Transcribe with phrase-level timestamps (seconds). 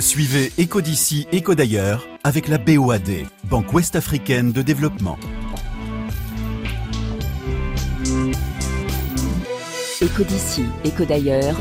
[0.00, 5.18] Suivez Éco d'ici, Éco d'ailleurs avec la BOAD, Banque Ouest-Africaine de Développement.
[10.00, 11.56] Éco d'ici, Éco d'ailleurs.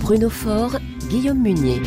[0.00, 0.78] Bruno Faure,
[1.08, 1.82] Guillaume Munier.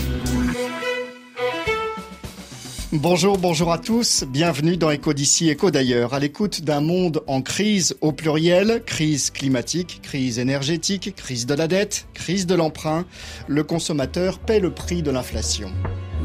[2.93, 4.25] Bonjour, bonjour à tous.
[4.27, 9.31] Bienvenue dans Éco d'ici, Éco d'ailleurs, à l'écoute d'un monde en crise au pluriel, crise
[9.31, 13.05] climatique, crise énergétique, crise de la dette, crise de l'emprunt.
[13.47, 15.71] Le consommateur paie le prix de l'inflation.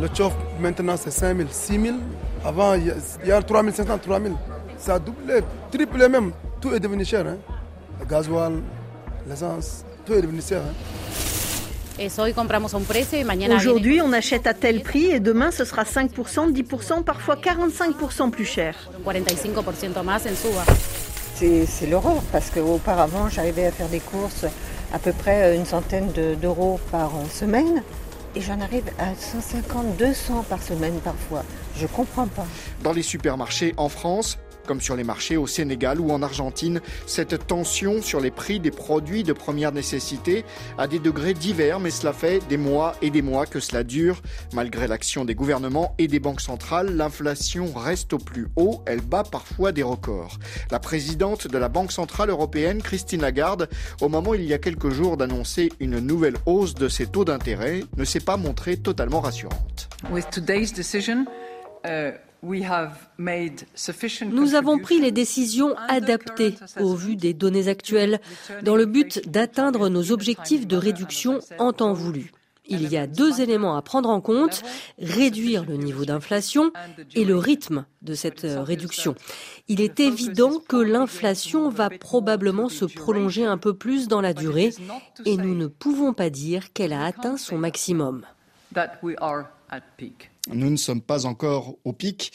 [0.01, 1.97] Le chauffe maintenant c'est 5 000, 6 000.
[2.45, 2.93] Avant il
[3.25, 4.35] y a 3 500, 3 000.
[4.77, 6.33] Ça a doublé, triplé même.
[6.61, 7.29] Tout est devenu cher.
[7.29, 7.37] Hein.
[8.01, 8.55] Le gasoil,
[9.29, 10.63] l'essence, tout est devenu cher.
[10.63, 11.26] Hein.
[13.57, 18.45] Aujourd'hui, on achète à tel prix et demain, ce sera 5%, 10%, parfois 45% plus
[18.45, 18.91] cher.
[21.35, 24.47] C'est l'horreur parce qu'auparavant, j'arrivais à faire des courses
[24.93, 26.11] à peu près une centaine
[26.41, 27.83] d'euros par semaine
[28.35, 31.43] et j'en arrive à 150, 200 par semaine parfois.
[31.77, 32.47] Je comprends pas.
[32.83, 37.47] Dans les supermarchés en France, comme sur les marchés au Sénégal ou en Argentine, cette
[37.47, 40.45] tension sur les prix des produits de première nécessité
[40.79, 44.21] a des degrés divers, mais cela fait des mois et des mois que cela dure.
[44.53, 49.25] Malgré l'action des gouvernements et des banques centrales, l'inflation reste au plus haut, elle bat
[49.25, 50.39] parfois des records.
[50.71, 53.69] La présidente de la Banque centrale européenne, Christine Lagarde,
[54.01, 57.85] au moment il y a quelques jours d'annoncer une nouvelle hausse de ses taux d'intérêt,
[57.97, 59.89] ne s'est pas montrée totalement rassurante.
[60.11, 61.27] With today's decision,
[61.85, 62.65] uh, nous
[64.55, 68.21] avons pris les décisions adaptées au vu des données actuelles
[68.63, 72.33] dans le but d'atteindre nos objectifs de réduction en temps voulu.
[72.69, 74.63] Il y a deux éléments à prendre en compte,
[74.99, 76.73] réduire le niveau d'inflation
[77.15, 79.15] et le rythme de cette euh, réduction.
[79.69, 84.73] Il est évident que l'inflation va probablement se prolonger un peu plus dans la durée
[85.25, 88.25] et nous ne pouvons pas dire qu'elle a atteint son maximum.
[90.53, 92.31] Nous ne sommes pas encore au pic,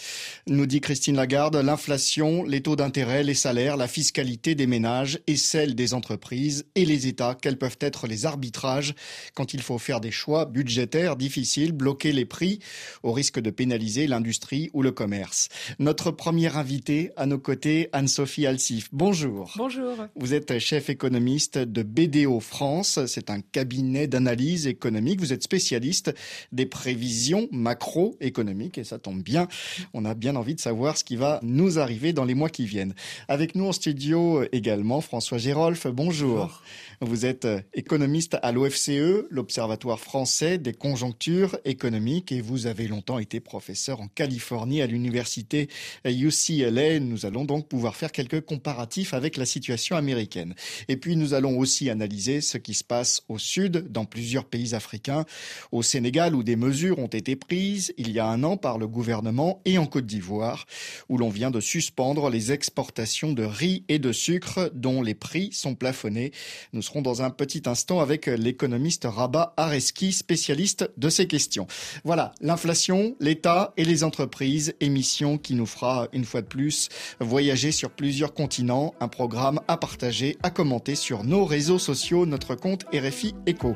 [0.45, 1.55] nous dit Christine Lagarde.
[1.55, 6.83] L'inflation, les taux d'intérêt, les salaires, la fiscalité des ménages et celle des entreprises et
[6.83, 8.95] les États, quels peuvent être les arbitrages
[9.33, 12.59] quand il faut faire des choix budgétaires difficiles, bloquer les prix
[13.01, 15.47] au risque de pénaliser l'industrie ou le commerce.
[15.79, 18.89] Notre première invitée à nos côtés, Anne-Sophie Alsif.
[18.91, 19.53] Bonjour.
[19.55, 19.95] Bonjour.
[20.15, 22.99] Vous êtes chef économiste de BDO France.
[23.05, 25.21] C'est un cabinet d'analyse économique.
[25.21, 26.13] Vous êtes spécialiste
[26.51, 29.47] des prévisions macro économique et ça tombe bien.
[29.93, 32.65] On a bien envie de savoir ce qui va nous arriver dans les mois qui
[32.65, 32.93] viennent.
[33.27, 35.87] Avec nous en studio également François Gérolf.
[35.87, 36.61] Bonjour.
[37.01, 43.39] Vous êtes économiste à l'OFCE, l'Observatoire français des conjonctures économiques, et vous avez longtemps été
[43.39, 45.67] professeur en Californie à l'université
[46.05, 46.99] UCLA.
[46.99, 50.53] Nous allons donc pouvoir faire quelques comparatifs avec la situation américaine.
[50.87, 54.75] Et puis nous allons aussi analyser ce qui se passe au sud, dans plusieurs pays
[54.75, 55.25] africains,
[55.71, 58.87] au Sénégal où des mesures ont été prises il y a un an par le
[58.87, 60.65] gouvernement et en Côte d'Ivoire,
[61.09, 65.49] où l'on vient de suspendre les exportations de riz et de sucre dont les prix
[65.51, 66.31] sont plafonnés.
[66.73, 71.67] Nous serons dans un petit instant avec l'économiste Rabat Areski, spécialiste de ces questions.
[72.03, 77.71] Voilà, l'inflation, l'État et les entreprises, émission qui nous fera une fois de plus voyager
[77.71, 82.85] sur plusieurs continents, un programme à partager, à commenter sur nos réseaux sociaux, notre compte
[82.93, 83.75] RFI Echo.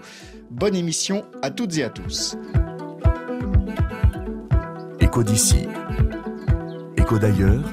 [0.52, 2.36] Bonne émission à toutes et à tous.
[5.16, 5.66] Écho d'ici.
[6.98, 7.64] Écho d'ailleurs.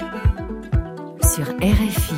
[1.21, 2.15] Sur RFI.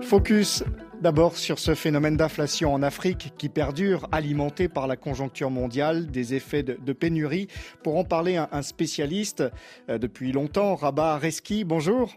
[0.00, 0.64] Focus
[1.02, 6.32] D'abord sur ce phénomène d'inflation en Afrique qui perdure, alimenté par la conjoncture mondiale, des
[6.32, 7.48] effets de, pénurie.
[7.82, 9.44] Pour en parler, un, spécialiste
[9.90, 12.14] euh, depuis longtemps, Rabat Reski, bonjour.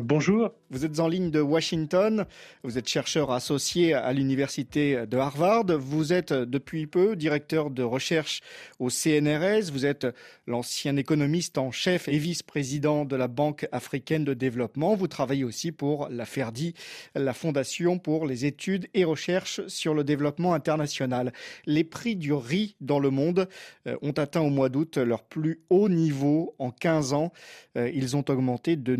[0.00, 0.52] Bonjour.
[0.70, 2.24] Vous êtes en ligne de Washington.
[2.62, 5.66] Vous êtes chercheur associé à l'université de Harvard.
[5.66, 8.40] Vous êtes depuis peu directeur de recherche
[8.78, 9.70] au CNRS.
[9.70, 10.06] Vous êtes
[10.46, 14.94] l'ancien économiste en chef et vice-président de la Banque africaine de développement.
[14.94, 16.72] Vous travaillez aussi pour la FERDI,
[17.14, 21.34] la Fondation pour les études et recherches sur le développement international.
[21.66, 23.46] Les prix du riz dans le monde
[23.86, 27.30] euh, ont atteint au mois d'août leur plus haut niveau en 15 ans.
[27.76, 28.96] Euh, ils ont augmenté de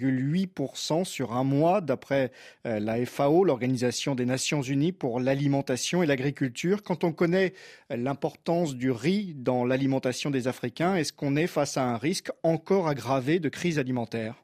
[0.00, 2.30] 9,8% sur un mois, d'après
[2.66, 6.82] euh, la FAO, l'Organisation des Nations Unies pour l'alimentation et l'agriculture.
[6.82, 7.54] Quand on connaît
[7.90, 12.30] euh, l'importance du riz dans l'alimentation des Africains, est-ce qu'on est face à un risque
[12.42, 14.34] encore aggravé de crise alimentaire?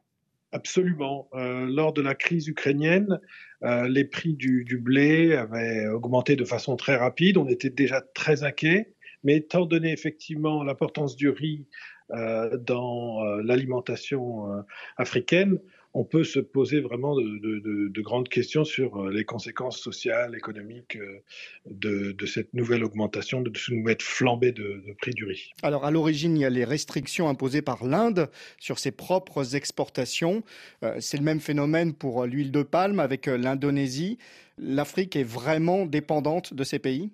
[0.51, 1.27] Absolument.
[1.33, 3.19] Euh, lors de la crise ukrainienne,
[3.61, 7.37] les prix du, blé avaient augmenté de façon très rapide.
[7.37, 8.93] On était déjà très inquiet.
[9.23, 11.65] Mais étant donné effectivement l'importance du riz
[12.09, 14.63] dans l'alimentation
[14.97, 15.59] africaine,
[15.97, 22.13] on peut se poser vraiment de, grandes questions sur euh, les conséquences sociales, économiques euh,
[22.13, 25.51] de, cette nouvelle augmentation, de cette nouvelle flambée de, prix du riz.
[25.63, 28.29] Alors à l'origine, il y a les restrictions imposées par l'Inde
[28.59, 30.43] sur ses propres exportations.
[30.83, 34.19] Euh, c'est le même phénomène pour l'huile de palme avec l'Indonésie.
[34.59, 37.11] L'Afrique est vraiment dépendante de ces pays?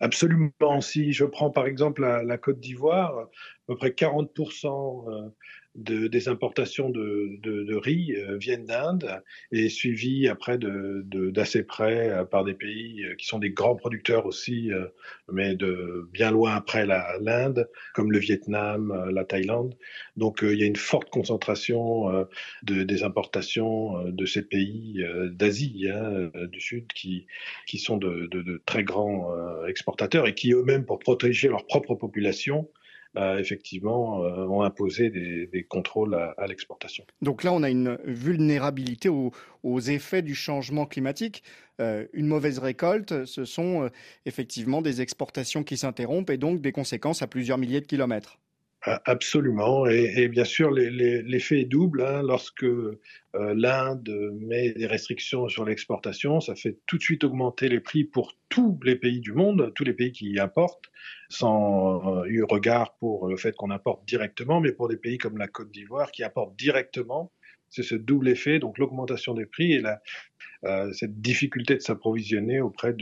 [0.00, 0.80] Absolument.
[0.80, 3.28] Si je prends par exemple la, Côte d'Ivoire, à
[3.66, 5.32] peu près 40%
[5.74, 11.66] de, des importations de, de, de riz euh, viennent d'Inde et suivies après d'assez de,
[11.66, 14.70] près euh, par des pays euh, qui sont des grands producteurs aussi,
[15.32, 19.74] mais de bien loin après l'Inde, comme le Vietnam, la Thaïlande.
[20.16, 22.26] Donc il y a une forte concentration
[22.62, 27.26] de, des importations de ces pays d'Asie hein, du Sud qui,
[27.66, 29.30] qui sont de très grands
[29.66, 32.68] exportateurs et qui eux-mêmes, pour protéger leur propre population,
[33.16, 37.04] effectivement, euh, ont imposé des, contrôles à, l'exportation.
[37.22, 41.42] Donc là, on a une vulnérabilité aux, effets du changement climatique.
[41.80, 43.88] Euh, une mauvaise récolte, ce sont euh,
[44.26, 48.38] effectivement des exportations qui s'interrompent et donc des conséquences à plusieurs milliers de kilomètres.
[48.86, 52.02] Absolument, et, bien sûr l'effet est double.
[52.02, 52.22] Hein.
[52.22, 52.66] Lorsque
[53.32, 58.36] l'Inde met des restrictions sur l'exportation, ça fait tout de suite augmenter les prix pour
[58.50, 60.90] tous les pays du monde, tous les pays qui importent
[61.30, 65.38] sans euh, eu regard pour le fait qu'on importe directement, mais pour des pays comme
[65.38, 67.32] la Côte d'Ivoire qui importent directement,
[67.74, 69.82] c'est ce double effet, donc l'augmentation des prix et
[70.64, 72.94] euh, cette difficulté de s'approvisionner auprès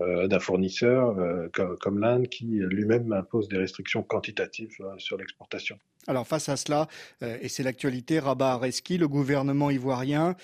[0.00, 5.78] euh, d'un fournisseur euh, comme, l'Inde qui lui-même impose des restrictions quantitatives sur l'exportation.
[6.06, 6.88] Alors face à cela,
[7.20, 10.34] et c'est l'actualité, Rabat Areski, le gouvernement ivoirien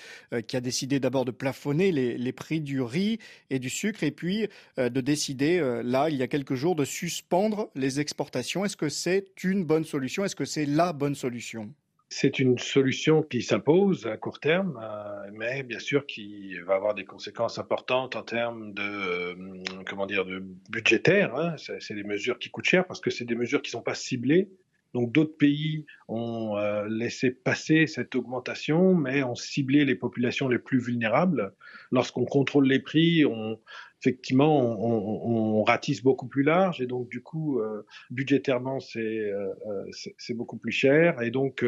[0.47, 3.17] qui a décidé d'abord de plafonner les, prix du riz
[3.49, 7.71] et du sucre et puis de décider, là, il y a quelques jours, de suspendre
[7.73, 8.65] les exportations.
[8.65, 10.23] Est-ce que c'est une bonne solution?
[10.23, 11.73] Est-ce que c'est la bonne solution?
[12.09, 16.93] C'est une solution qui s'impose à court terme, euh, mais bien sûr qui va avoir
[16.93, 21.35] des conséquences importantes en termes de euh, comment dire de budgétaire.
[21.35, 21.55] Hein.
[21.57, 24.49] C'est des mesures qui coûtent cher parce que c'est des mesures qui sont pas ciblées.
[24.97, 30.57] Donc d'autres pays ont euh, laissé passer cette augmentation, mais ont ciblé les populations les
[30.57, 31.53] plus vulnérables.
[31.91, 33.59] Lorsqu'on contrôle les prix, on,
[34.01, 36.81] effectivement, on, on, ratisse beaucoup plus large.
[36.81, 39.85] Et donc du coup, euh, budgétairement, euh, euh,
[40.17, 41.21] c'est beaucoup plus cher.
[41.21, 41.65] Et donc,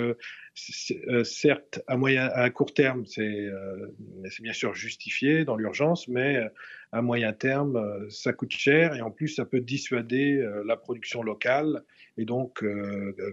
[1.24, 3.50] certes, à moyen, à court terme, c'est
[4.42, 6.40] bien sûr justifié dans l'urgence, mais
[6.92, 8.96] à moyen terme, ça coûte cher.
[8.96, 11.84] Et en plus, ça peut dissuader la production locale
[12.20, 12.64] et donc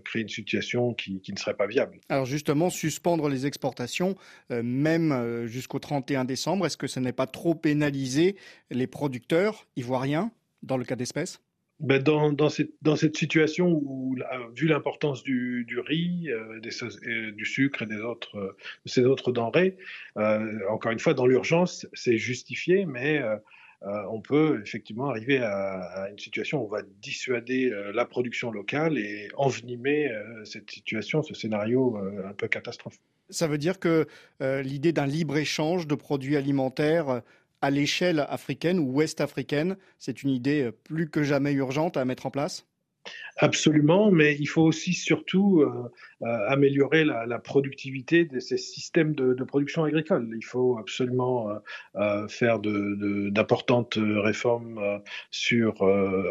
[0.05, 1.99] créer une situation qui, qui, ne serait pas viable.
[2.09, 4.17] Alors justement, suspendre les exportations,
[4.51, 8.37] même jusqu'au 31 décembre, est-ce que ce n'est pas trop pénaliser
[8.71, 10.31] les producteurs ivoiriens
[10.63, 11.41] dans le cas d'espèces
[11.79, 14.17] ben dans, dans, cette, dans, cette, situation où,
[14.55, 18.57] vu l'importance du, du, riz, euh, des, euh, du sucre et des autres, euh,
[18.87, 19.77] ces autres denrées,
[20.71, 23.23] encore une fois, dans l'urgence, c'est justifié, mais
[23.83, 29.29] on peut effectivement arriver à, une situation où on va dissuader la production locale et
[29.37, 30.11] envenimer
[30.45, 32.99] cette situation, ce scénario un peu catastrophe.
[33.31, 34.07] Ça veut dire que
[34.41, 37.23] l'idée d'un libre-échange de produits alimentaires
[37.63, 42.05] à l'échelle africaine ou ouest africaine C'est une idée euh, plus que jamais urgente à
[42.05, 42.67] mettre en place?
[43.39, 45.91] Absolument, mais il faut aussi surtout euh,
[46.23, 50.33] euh, améliorer la, productivité de ces systèmes de, production agricole.
[50.35, 51.51] Il faut absolument
[51.97, 55.83] euh, faire d'importantes réformes sur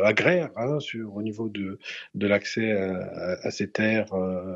[0.03, 1.77] agraires, hein, sur au niveau de,
[2.15, 4.13] de l'accès à, ces terres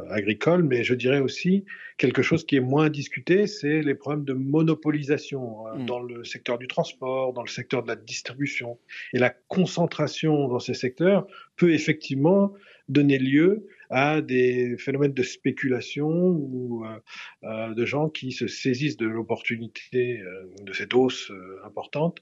[0.09, 1.65] agricoles, mais je dirais aussi
[1.97, 5.85] quelque chose qui est moins discuté, c'est les problèmes de monopolisation hein, mmh.
[5.85, 8.79] dans le secteur du transport, dans le secteur de la distribution,
[9.13, 11.27] et la concentration dans ces secteurs
[11.59, 12.53] peut effectivement
[12.89, 16.99] donner lieu à des phénomènes de spéculation ou euh,
[17.43, 21.31] euh, de gens qui se saisissent de l'opportunité euh, de cette hausse
[21.65, 22.19] importante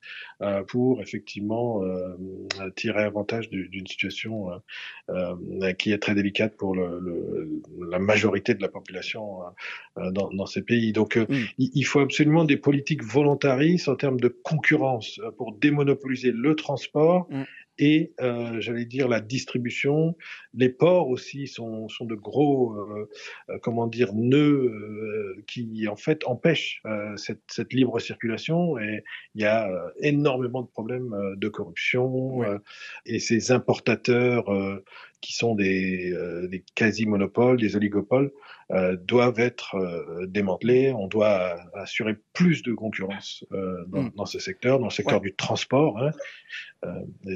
[0.67, 1.81] pour effectivement
[2.75, 4.49] tirer avantage d'une situation
[5.77, 9.39] qui est très délicate pour le, la majorité de la population
[9.95, 10.91] dans, dans, ces pays.
[10.91, 11.35] Donc mmh.
[11.57, 17.43] il, faut absolument des politiques volontaristes en termes de concurrence pour démonopoliser le transport mmh
[17.79, 20.15] et euh, j'allais dire la distribution.
[20.53, 23.09] Les ports aussi sont, sont de gros, euh,
[23.49, 29.03] euh comment dire, nœuds euh, qui en fait empêchent euh, cette, cette, libre circulation et
[29.35, 29.69] il y a
[29.99, 32.41] énormément de problèmes de corruption
[33.05, 34.45] et ces importateurs
[35.21, 36.13] qui sont des,
[36.49, 38.31] des quasi-monopoles, des oligopoles,
[38.69, 39.75] doivent être
[40.27, 40.91] démantelés.
[40.91, 44.11] On doit assurer plus de concurrence dans, mm.
[44.15, 45.97] dans, ce secteur, dans le secteur du transport.
[45.99, 46.11] Hein.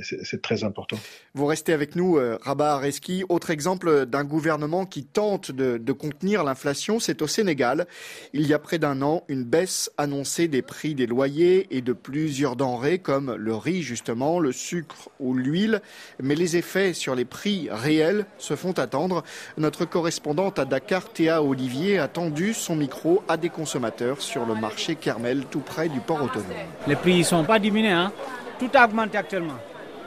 [0.03, 0.97] c'est très important.
[1.33, 3.23] Vous restez avec nous, Rabat Areski.
[3.29, 7.87] Autre exemple d'un gouvernement qui tente de, de contenir l'inflation, c'est au Sénégal.
[8.33, 11.93] Il y a près d'un an, une baisse annoncée des prix des loyers et de
[11.93, 15.81] plusieurs denrées comme le riz justement, le sucre ou l'huile.
[16.21, 19.23] Mais les effets sur les prix réels se font attendre.
[19.57, 24.55] Notre correspondante à Dakar, Théa Olivier, a tendu son micro à des consommateurs sur le
[24.55, 26.47] marché Kermel tout près du port autonome.
[26.87, 28.11] Les prix ne sont pas diminués, hein.
[28.57, 29.59] tout a augmenté actuellement.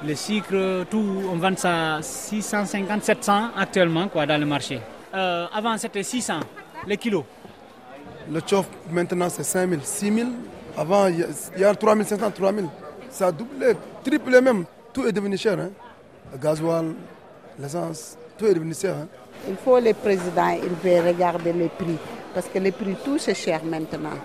[0.05, 4.81] Le sucre, tout, on vend ça 650, 700 actuellement quoi, dans le marché.
[5.15, 6.41] Euh, avant, c'était 600
[6.89, 7.23] les kilos.
[8.29, 10.29] Le chof, maintenant, c'est 5 000, 6 000.
[10.77, 11.25] Avant, il
[11.57, 12.69] y a 3 500, 3 000.
[13.09, 14.65] Ça a doublé, triplé même.
[14.93, 15.61] Tout est devenu cher.
[15.61, 15.71] Hein.
[16.33, 16.87] Le gasoil,
[17.57, 18.97] l'essence, tout est devenu cher.
[18.97, 19.07] Hein.
[19.49, 21.99] Il faut les présidents, ils veulent regarder les prix.
[22.33, 24.19] Parce que les prix, tout c'est cher maintenant.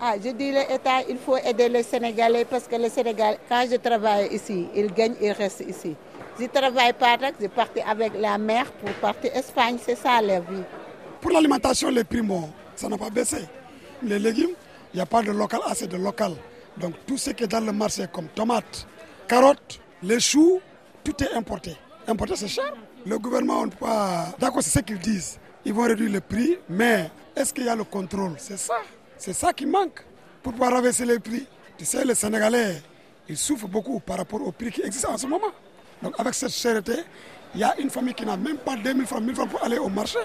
[0.00, 3.76] Ah, je dis l'État, il faut aider les Sénégalais parce que les Sénégalais, quand je
[3.76, 5.94] travaille ici, ils gagnent, ils restent ici.
[6.38, 10.40] Je ne travaille pas, je partais avec la mère pour partir Espagne, c'est ça la
[10.40, 10.62] vie.
[11.20, 12.22] Pour l'alimentation, les prix,
[12.76, 13.44] ça n'a pas baissé.
[14.02, 14.54] Les légumes,
[14.94, 16.32] il n'y a pas de local, assez de local.
[16.78, 18.86] Donc tout ce qui est dans le marché, comme tomates,
[19.28, 20.60] carottes, les choux,
[21.04, 21.76] tout est importé.
[22.08, 22.72] Importé, c'est cher.
[23.06, 24.34] Le gouvernement, on ne peut pas.
[24.38, 25.38] D'accord, c'est ce qu'ils disent.
[25.64, 28.34] Ils vont réduire le prix, mais est-ce qu'il y a le contrôle?
[28.38, 28.74] C'est ça.
[29.16, 30.04] C'est ça qui manque
[30.42, 31.46] pour pouvoir rabaisser les prix.
[31.78, 32.82] Tu sais, les Sénégalais,
[33.28, 35.52] ils souffrent beaucoup par rapport aux prix qui existent en ce moment.
[36.02, 36.94] Donc avec cette cherté,
[37.54, 39.78] il y a une famille qui n'a même pas 2000 francs, 1000 francs pour aller
[39.78, 40.18] au marché.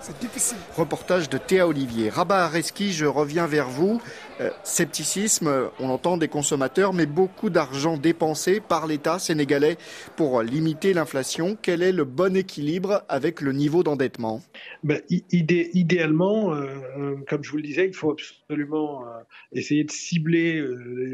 [0.00, 0.58] C'est difficile.
[0.76, 2.10] Reportage de Théa Olivier.
[2.10, 4.00] Rabat Areski, je reviens vers vous.
[4.40, 9.78] Euh, scepticisme, on entend des consommateurs, mais beaucoup d'argent dépensé par l'État sénégalais
[10.16, 11.56] pour limiter l'inflation.
[11.60, 14.42] Quel est le bon équilibre avec le niveau d'endettement?
[14.84, 16.66] Ben, Idéalement, euh,
[16.98, 19.04] euh, comme je vous le disais, il faut absolument
[19.52, 20.62] essayer de cibler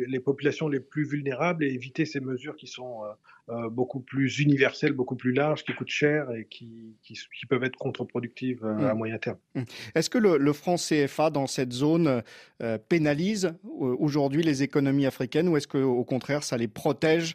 [0.08, 3.02] les populations les plus vulnérables et éviter ces mesures qui sont
[3.48, 7.76] euh, beaucoup plus universelles, beaucoup plus larges, qui coûtent cher et qui, qui, peuvent être
[7.76, 8.98] contre-productives euh, à mm.
[8.98, 9.38] moyen terme.
[9.56, 9.62] Mm.
[9.96, 12.22] Est-ce que le, franc CFA dans cette zone
[12.62, 12.78] euh,
[13.12, 17.34] pénalise aujourd'hui les économies africaines ou est-ce qu'au contraire ça les protège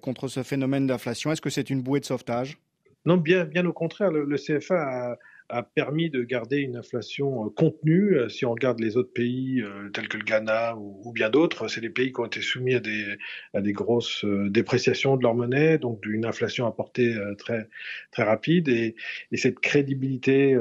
[0.00, 1.32] contre ce phénomène d'inflation?
[1.32, 2.58] Est-ce que c'est une bouée de sauvetage?
[3.04, 5.16] Non, bien, bien au contraire, le, le CFA a,
[5.50, 8.16] a permis de garder une inflation euh, contenue.
[8.16, 11.68] Euh, si on regarde les autres pays euh, tels que le Ghana ou, bien d'autres,
[11.68, 13.16] c'est des pays qui ont été soumis à des,
[13.54, 17.68] à des grosses dépréciations de leur monnaie, donc d'une inflation à portée très,
[18.12, 18.68] très rapide.
[18.68, 18.94] Et,
[19.32, 20.56] et cette crédibilité,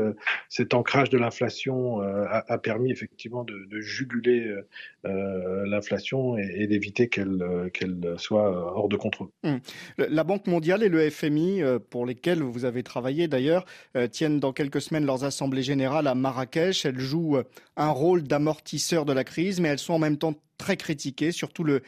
[0.50, 4.56] cet ancrage de l'inflation a, permis effectivement de, juguler
[5.04, 9.28] l'inflation et, d'éviter qu'elle qu'elle soit hors de contrôle.
[9.44, 9.60] Hum.
[9.98, 13.66] La Banque mondiale et le FMI, pour lesquels vous avez travaillé d'ailleurs,
[14.12, 16.86] tiennent dans quelques semaines leurs assemblées générales à Marrakech.
[16.86, 17.44] Elles jouent euh,
[17.76, 21.64] un rôle d'amortisseur de la crise, mais elles sont en même temps très critiquées, surtout
[21.64, 21.82] le,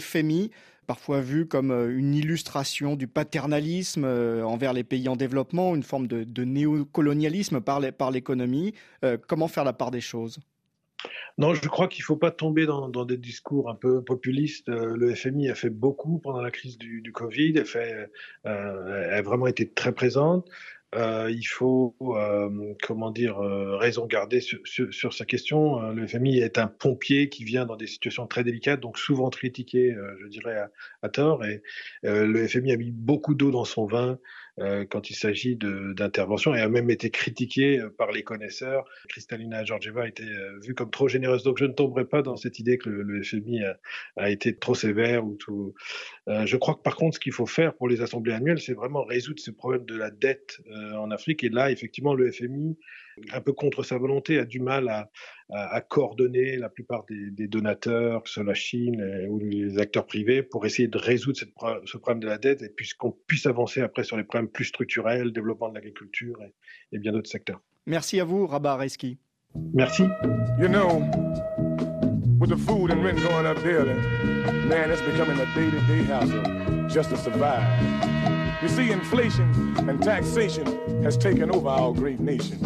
[0.00, 0.50] FMI
[0.86, 5.84] parfois vu comme euh, une illustration du paternalisme euh, envers les pays en développement, une
[5.84, 8.74] forme de, néocolonialisme par l'économie.
[9.28, 10.40] comment faire la part des choses?
[11.38, 14.68] Non, je crois qu'il ne faut pas tomber dans, des discours un peu populistes.
[14.68, 18.10] Le FMI a fait beaucoup pendant la crise du, Covid, fait,
[18.44, 20.50] a vraiment été très présente.
[20.96, 25.80] Euh, il faut, euh, comment dire, euh, raison garder sur, sur, sa question.
[25.80, 29.30] Euh, le FMI est un pompier qui vient dans des situations très délicates, donc souvent
[29.30, 30.70] critiqué, je dirais, à,
[31.02, 31.44] à tort.
[31.44, 31.62] Et
[32.02, 34.18] le FMI a mis beaucoup d'eau dans son vin
[34.49, 34.49] euh,
[34.90, 38.84] quand il s'agit d'intervention et a même été critiqué euh, par les connaisseurs.
[39.08, 42.36] Kristalina Georgieva a été euh, vue comme trop généreuse, donc je ne tomberai pas dans
[42.36, 43.62] cette idée que le, FMI
[44.16, 45.74] a, été trop sévère ou tout.
[46.26, 49.04] je crois que par contre, ce qu'il faut faire pour les assemblées annuelles, c'est vraiment
[49.04, 50.60] résoudre ce problème de la dette
[50.96, 51.44] en Afrique.
[51.44, 52.78] Et là, effectivement, le FMI
[53.32, 55.10] un peu contre sa volonté, a du mal à,
[55.50, 60.42] à, coordonner la plupart des, donateurs, que ce soit la Chine ou les acteurs privés,
[60.42, 61.52] pour essayer de résoudre cette,
[61.84, 65.32] ce problème de la dette et puisqu'on puisse avancer après sur les problèmes plus structurels,
[65.32, 66.38] développement de l'agriculture
[66.92, 67.60] et, bien d'autres secteurs.
[67.86, 69.18] Merci à vous, Rabat Reski.
[69.74, 70.04] Merci.
[70.58, 71.00] You know,
[72.38, 73.94] with the food and rent going up daily,
[74.68, 78.39] man, it's becoming a day-to-day hassle just to survive.
[78.62, 79.48] You see, inflation
[79.88, 80.66] and taxation
[81.02, 82.58] has taken over our great nation.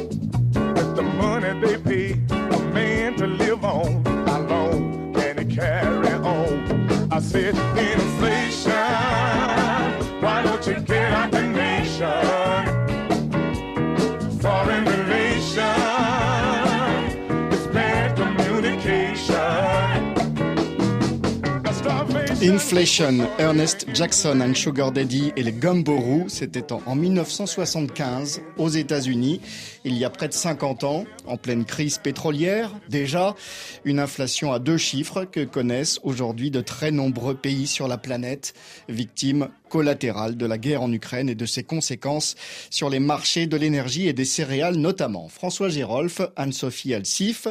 [22.42, 29.42] Inflation, Ernest Jackson and Sugar Daddy et les Gumboroo, c'était en, en 1975 aux États-Unis,
[29.84, 32.72] il y a près de 50 ans, en pleine crise pétrolière.
[32.88, 33.36] Déjà,
[33.84, 38.54] une inflation à deux chiffres que connaissent aujourd'hui de très nombreux pays sur la planète,
[38.88, 42.36] victimes collatérales de la guerre en Ukraine et de ses conséquences
[42.70, 45.28] sur les marchés de l'énergie et des céréales notamment.
[45.28, 47.50] François Gérolf, Anne-Sophie Alsif,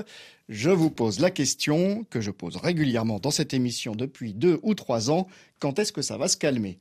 [0.49, 4.75] je vous pose la question que je pose régulièrement dans cette émission depuis deux ou
[4.75, 5.27] trois ans.
[5.61, 6.79] Quand est-ce que ça va se calmer?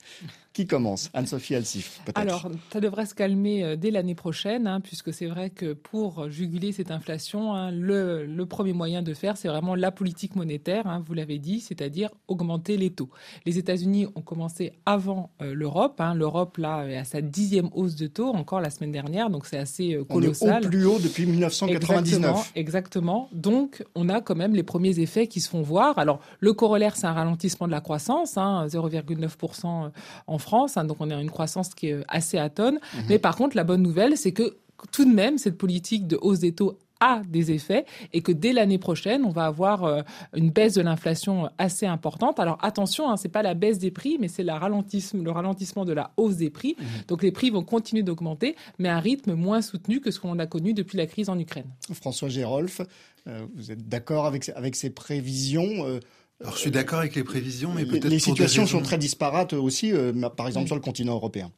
[0.58, 1.12] Qui commence?
[1.14, 5.28] Anne-Sophie Alsif, peut-être Alors, ça devrait se calmer euh, dès l'année prochaine, hein, puisque c'est
[5.28, 9.76] vrai que pour juguler cette inflation, hein, le, le, premier moyen de faire, c'est vraiment
[9.76, 13.10] la politique monétaire, hein, vous l'avez dit, c'est-à-dire augmenter les taux.
[13.46, 16.02] Les États-Unis ont commencé avant euh, l'Europe.
[16.16, 19.60] L'Europe, là, est à sa dixième hausse de taux, encore la semaine dernière, donc c'est
[19.60, 20.50] assez euh, colossal.
[20.50, 22.18] On est au plus haut depuis 1999.
[22.18, 23.30] Exactement, exactement.
[23.32, 26.00] Donc, on a quand même les premiers effets qui se font voir.
[26.00, 28.38] Alors, le corollaire, c'est un ralentissement de la croissance,
[28.68, 29.92] 0,9%
[30.28, 32.76] en France hein, donc on a une croissance qui est assez atone.
[32.76, 33.04] Mhm.
[33.10, 34.58] Mais par contre, la bonne nouvelle, c'est que
[34.92, 38.54] tout de même, cette politique de hausse des taux a des effets et que dès
[38.54, 40.02] l'année prochaine, on va avoir euh,
[40.36, 42.40] une baisse de l'inflation assez importante.
[42.40, 46.12] Alors attention, hein, c'est pas la baisse des prix, mais c'est le ralentissement de la
[46.18, 46.76] hausse des prix.
[46.80, 46.86] Mhm.
[47.08, 50.40] Donc les prix vont continuer d'augmenter, mais à un rythme moins soutenu que ce qu'on
[50.40, 51.68] a connu depuis la crise en Ukraine.
[51.94, 52.82] François Gérolf,
[53.28, 56.00] euh, vous êtes d'accord avec, avec ces prévisions euh,
[56.42, 59.92] alors je suis d'accord avec les prévisions, mais peut-être les situations sont très disparates aussi,
[59.92, 61.52] euh, par exemple sur le continent européen.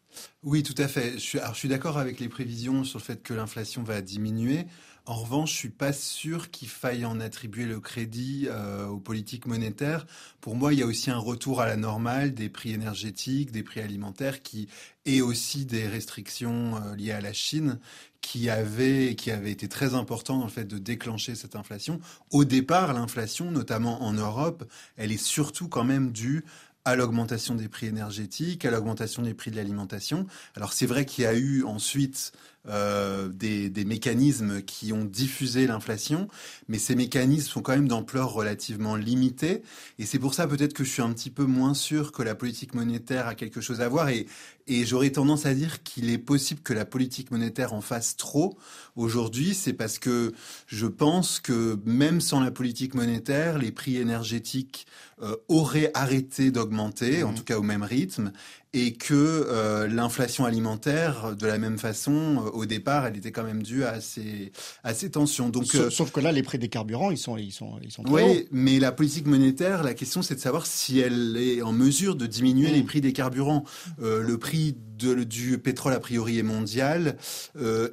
[0.43, 1.13] Oui, tout à fait.
[1.13, 4.01] Je suis, alors je suis d'accord avec les prévisions sur le fait que l'inflation va
[4.01, 4.65] diminuer.
[5.10, 9.48] En revanche, je suis pas sûr qu'il faille en attribuer le crédit euh, aux politiques
[9.48, 10.06] monétaires.
[10.39, 13.63] Pour moi, il y a aussi un retour à la normale des prix énergétiques, des
[13.63, 14.68] prix alimentaires, qui
[15.06, 17.80] et aussi des restrictions euh, liées à la Chine,
[18.22, 22.00] qui avaient qui été très important dans le fait de déclencher cette inflation.
[22.30, 26.46] Au départ, l'inflation, notamment en Europe, elle est surtout quand même due
[26.86, 30.28] à l'augmentation des prix énergétiques, à l'augmentation des prix de l'alimentation.
[30.56, 32.32] Alors c'est vrai qu'il y a eu ensuite
[32.68, 36.28] euh, des, des, mécanismes qui ont diffusé l'inflation,
[36.68, 39.63] mais ces mécanismes sont quand même d'ampleur relativement limitée.
[39.98, 42.36] Et c'est pour ça peut-être que je suis un petit peu moins sûr que la
[42.36, 44.10] politique monétaire a quelque chose à voir.
[44.10, 44.28] Et,
[44.67, 48.58] et j'aurais tendance à dire qu'il est possible que la politique monétaire en fasse trop
[48.95, 49.54] aujourd'hui.
[49.54, 50.34] C'est parce que
[50.67, 54.86] je pense que même sans la politique monétaire, les prix énergétiques
[55.22, 57.36] euh, auraient arrêté d'augmenter, en mmh.
[57.36, 58.32] tout cas au même rythme,
[58.72, 63.43] et que euh, l'inflation alimentaire, de la même façon, euh, au départ, elle était quand
[63.43, 65.50] même due à ces, à ces tensions.
[65.50, 68.04] Donc, sauf, sauf, que là, les prix des carburants, ils sont, ils sont, ils sont
[68.08, 72.15] Oui, mais la politique monétaire, la question, c'est de savoir si elle est en mesure
[72.15, 72.86] de diminuer les mmh.
[72.86, 73.65] prix des carburants.
[74.00, 77.17] le prix be de, du pétrole, a priori, est mondial.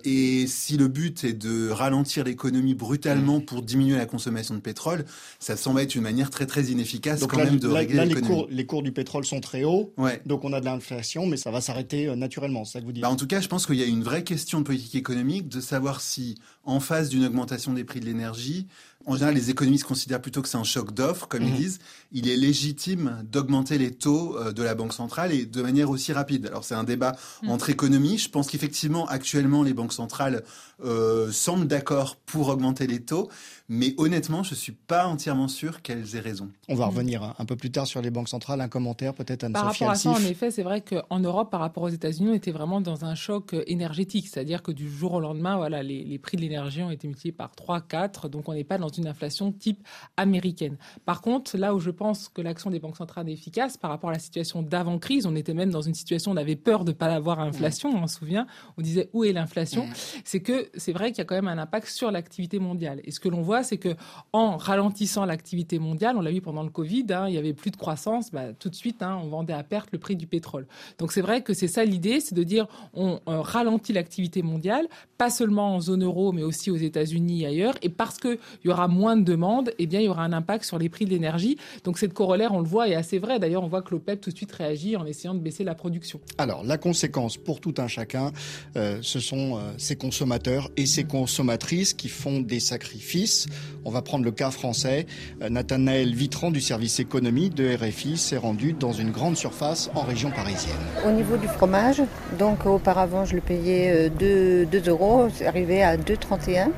[0.05, 5.05] et si le but est de ralentir l'économie brutalement pour diminuer la consommation de pétrole,
[5.39, 7.97] ça semble être une manière très, très inefficace donc quand là, même de là, régler
[7.97, 9.93] là, les cours, les cours du pétrole sont très hauts.
[9.97, 10.21] Ouais.
[10.27, 12.93] Donc on a de l'inflation, mais ça va s'arrêter euh, naturellement, c'est ça que vous
[12.93, 14.95] dites bah, En tout cas, je pense qu'il y a une vraie question de politique
[14.95, 18.67] économique, de savoir si, en face d'une augmentation des prix de l'énergie,
[19.07, 21.49] en général, les économistes considèrent plutôt que c'est un choc d'offres, comme mmh.
[21.49, 21.79] ils disent.
[22.11, 26.13] Il est légitime d'augmenter les taux euh, de la Banque centrale et de manière aussi
[26.13, 26.47] rapide.
[26.47, 26.96] Alors, c'est un débat
[27.43, 27.51] mmh.
[27.51, 28.19] entre économies.
[28.19, 30.43] Je pense qu'effectivement, actuellement, les banques centrales
[30.85, 33.31] euh, semblent d'accord pour augmenter les taux.
[33.69, 36.51] Mais honnêtement, je suis pas entièrement sûr qu'elles aient raison.
[36.69, 38.61] On va revenir un, un peu plus tard sur les banques centrales.
[38.61, 41.61] Un commentaire peut-être à Par rapport à ça, en effet, c'est vrai qu'en Europe, par
[41.61, 44.29] rapport aux États-Unis, on était vraiment dans un choc euh, énergétique.
[44.29, 47.33] C'est-à-dire que du jour au lendemain, voilà, les, les prix de l'énergie ont été multipliés
[47.33, 48.29] par 3, 4.
[48.29, 50.77] Donc, on n'est pas dans une inflation type américaine.
[51.05, 54.11] Par contre, là où je pense que l'action des banques centrales est efficace, par rapport
[54.11, 56.93] à la situation d'avant-crise, on était même dans une situation où on avait peur de
[56.93, 58.47] ne pas avoir inflation, on s'en souvient.
[58.79, 59.87] On disait où est l'inflation?
[60.25, 63.01] C'est que c'est vrai qu'il y a quand même un impact sur l'activité mondiale.
[63.05, 63.95] Et ce que l'on voit, c'est que
[64.33, 67.71] en ralentissant l'activité mondiale, on l'a vu pendant le Covid, hein, il y avait plus
[67.71, 70.67] de croissance, bah, tout de suite, hein, on vendait à perte le prix du pétrole.
[70.99, 74.87] Donc c'est vrai que c'est ça l'idée, c'est de dire on euh, ralentit l'activité mondiale,
[75.19, 77.75] pas seulement en zone euro, mais aussi aux États-Unis et ailleurs.
[77.83, 80.65] Et parce qu'il y aura moins de demandes, eh bien, il y aura un impact
[80.65, 81.57] sur les prix de l'énergie.
[81.85, 83.39] Donc cette corollaire, on le voit, est assez vrai.
[83.39, 86.21] D'ailleurs, on voit que l'OPEP tout de suite réagit en essayant de baisser la production.
[86.39, 88.33] Alors, la conséquence pour tout un chacun,
[88.77, 93.46] euh, ce sont euh, ces consommateurs et ces consommatrices qui font des sacrifices.
[93.85, 95.07] On va prendre le cas français.
[95.43, 100.03] Euh, Nathanaël Vitran du service économie de RFI s'est rendu dans une grande surface en
[100.03, 100.77] région parisienne.
[101.07, 102.03] Au niveau du fromage,
[102.39, 106.71] donc auparavant je le payais 2, 2 euros, c'est arrivé à 2,31.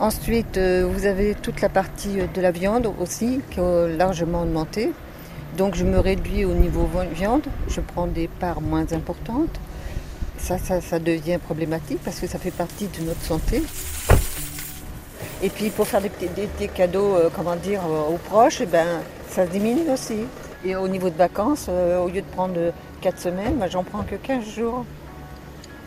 [0.00, 4.92] Ensuite, euh, vous avez toute la partie de la viande aussi qui a largement augmenté.
[5.58, 9.60] Donc je me réduis au niveau viande, je prends des parts moins importantes.
[10.38, 13.62] Ça, ça devient problématique parce que ça fait partie de notre santé.
[15.42, 18.60] Et puis pour faire des petits, des petits cadeaux, euh, comment dire, euh, aux proches,
[18.60, 18.86] eh ben,
[19.28, 20.26] ça diminue aussi.
[20.66, 24.02] Et au niveau de vacances, euh, au lieu de prendre 4 semaines, bah, j'en prends
[24.02, 24.84] que 15 jours.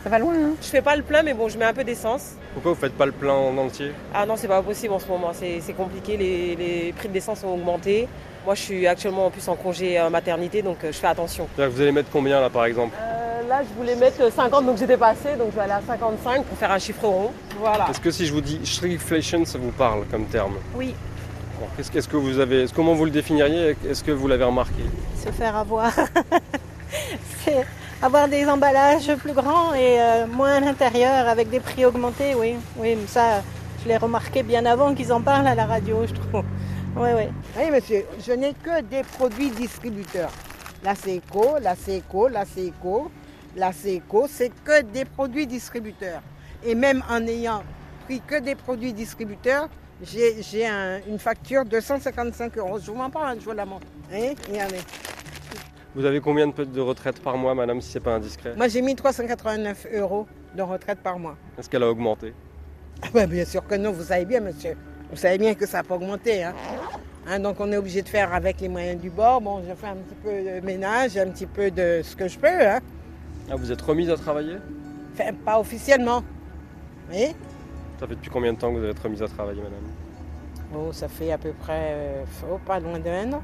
[0.02, 1.84] Ça va loin, hein Je fais pas le plein, mais bon, je mets un peu
[1.84, 2.32] d'essence.
[2.52, 3.92] Pourquoi vous faites pas le plein en entier?
[4.12, 5.30] Ah non, c'est pas possible en ce moment.
[5.32, 6.16] C'est compliqué.
[6.16, 8.08] Les, les prix de l'essence ont augmenté.
[8.44, 11.48] Moi, je suis actuellement en plus en congé maternité, donc je fais attention.
[11.56, 12.94] Vous allez mettre combien là, par exemple?
[13.00, 15.82] Euh, Là, je voulais mettre 50, donc j'étais pas assez, donc je vais aller à
[15.86, 17.30] 55 pour faire un chiffre rond.
[17.58, 17.86] Voilà.
[17.90, 20.54] Est-ce que si je vous dis shrinkflation, ça vous parle comme terme?
[20.74, 20.94] Oui.
[21.76, 24.82] Qu'est-ce que vous avez Comment vous le définiriez Est-ce que vous l'avez remarqué?
[25.22, 25.92] Se faire avoir.
[27.44, 27.66] c'est
[28.02, 29.98] avoir des emballages plus grands et
[30.32, 32.56] moins à l'intérieur avec des prix augmentés, oui.
[32.76, 33.42] Oui, ça,
[33.82, 36.44] je l'ai remarqué bien avant qu'ils en parlent à la radio, je trouve.
[36.96, 37.24] Oui, oui.
[37.58, 40.30] Oui, monsieur, je n'ai que des produits distributeurs.
[40.82, 43.10] La Seco, la Seco, la Seco,
[43.56, 46.22] la Seco, c'est que des produits distributeurs.
[46.64, 47.62] Et même en ayant
[48.06, 49.68] pris que des produits distributeurs,
[50.02, 50.66] j'ai
[51.08, 52.78] une facture de 155 euros.
[52.78, 53.86] Je vous m'en parle, je vous la montre.
[54.12, 54.32] Hein?
[55.94, 58.54] Vous avez combien de, de retraite par mois, madame, si c'est pas indiscret?
[58.56, 61.36] Moi, j'ai mis 389 euros de retraite par mois.
[61.56, 62.34] Est-ce qu'elle a augmenté?
[63.02, 64.76] Ah ben, Bien sûr que non, vous savez bien, monsieur.
[65.10, 66.42] Vous savez bien que ça n'a pas augmenté.
[66.42, 66.54] Hein.
[67.26, 69.40] Hein, donc on est obligé de faire avec les moyens du bord.
[69.40, 72.38] Bon, je fais un petit peu de ménage, un petit peu de ce que je
[72.38, 72.48] peux.
[73.50, 74.56] Ah, vous êtes remise à travailler
[75.12, 76.22] enfin, Pas officiellement.
[77.12, 77.26] Oui.
[78.00, 79.84] Ça fait depuis combien de temps que vous êtes remise à travailler, madame?
[80.74, 83.42] Oh, ça fait à peu près, euh, oh, pas loin d'un an.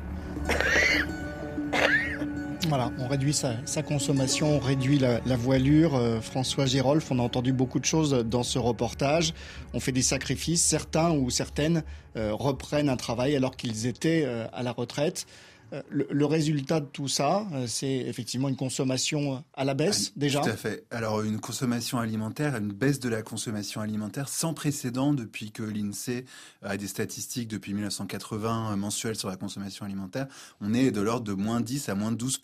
[2.69, 5.97] Voilà, on réduit sa, consommation, on réduit la, voilure.
[5.97, 9.35] Euh, François Gérolf, on a entendu beaucoup de choses dans ce reportage.
[9.75, 10.63] On fait des sacrifices.
[10.63, 11.83] Certains ou certaines
[12.17, 15.27] euh, reprennent un travail alors qu'ils étaient euh, à la retraite.
[15.73, 20.13] Euh, le, résultat de tout ça, euh, c'est effectivement une consommation à la baisse ah,
[20.17, 20.41] déjà.
[20.41, 20.85] Tout à fait.
[20.91, 26.25] Alors une consommation alimentaire, une baisse de la consommation alimentaire sans précédent depuis que l'INSEE
[26.63, 30.27] a des statistiques depuis 1980 euh, mensuelles sur la consommation alimentaire.
[30.61, 32.41] On est de l'ordre de moins 10 à moins 12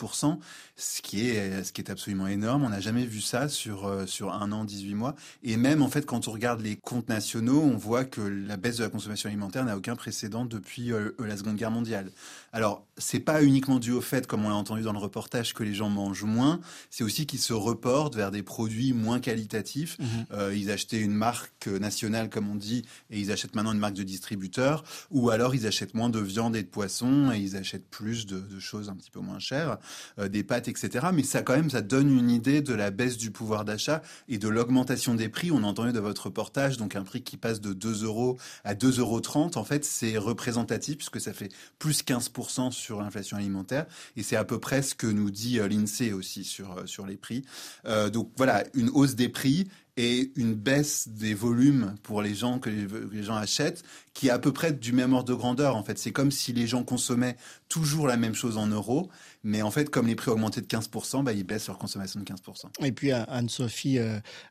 [0.76, 2.64] ce qui est ce qui est absolument énorme.
[2.64, 5.14] On n'a jamais vu ça sur sur un an, 18 mois.
[5.42, 8.76] Et même en fait, quand on regarde les comptes nationaux, on voit que la baisse
[8.76, 12.10] de la consommation alimentaire n'a aucun précédent depuis la Seconde Guerre mondiale.
[12.56, 15.62] Alors c'est pas uniquement dû au fait, comme on l'a entendu dans le reportage, que
[15.62, 16.60] les gens mangent moins.
[16.88, 19.98] C'est aussi qu'ils se reportent vers des produits moins qualitatifs.
[19.98, 20.06] Mhm.
[20.32, 23.94] Euh, ils achetaient une marque nationale, comme on dit, et ils achètent maintenant une marque
[23.94, 24.82] de distributeur.
[25.10, 28.42] Ou alors ils achètent moins de viande et de poisson et ils achètent plus de,
[28.58, 29.76] choses un petit peu moins chères,
[30.18, 31.08] euh, des pâtes, etc.
[31.12, 34.38] Mais ça, quand même, ça donne une idée de la baisse du pouvoir d'achat et
[34.38, 35.50] de l'augmentation des prix.
[35.50, 38.74] On a entendu dans votre reportage, donc un prix qui passe de 2 euros à
[38.74, 39.20] 2,30 euros.
[39.56, 43.86] En fait, c'est représentatif puisque ça fait plus 15% sur l'inflation alimentaire.
[44.16, 47.06] Et c'est à peu près ce que nous dit euh, l'INSEE aussi sur, euh, sur
[47.06, 47.44] les prix.
[47.86, 52.58] Euh, donc voilà, une hausse des prix et une baisse des volumes pour les gens
[52.58, 53.82] que les, gens achètent,
[54.12, 55.74] qui est à peu près du même ordre de grandeur.
[55.74, 57.36] En fait, c'est comme si les gens consommaient
[57.70, 59.08] toujours la même chose en euros,
[59.42, 62.26] mais en fait, comme les prix augmentaient de 15%, bah, ils baissent leur consommation de
[62.26, 62.84] 15%.
[62.84, 63.98] Et puis Anne-Sophie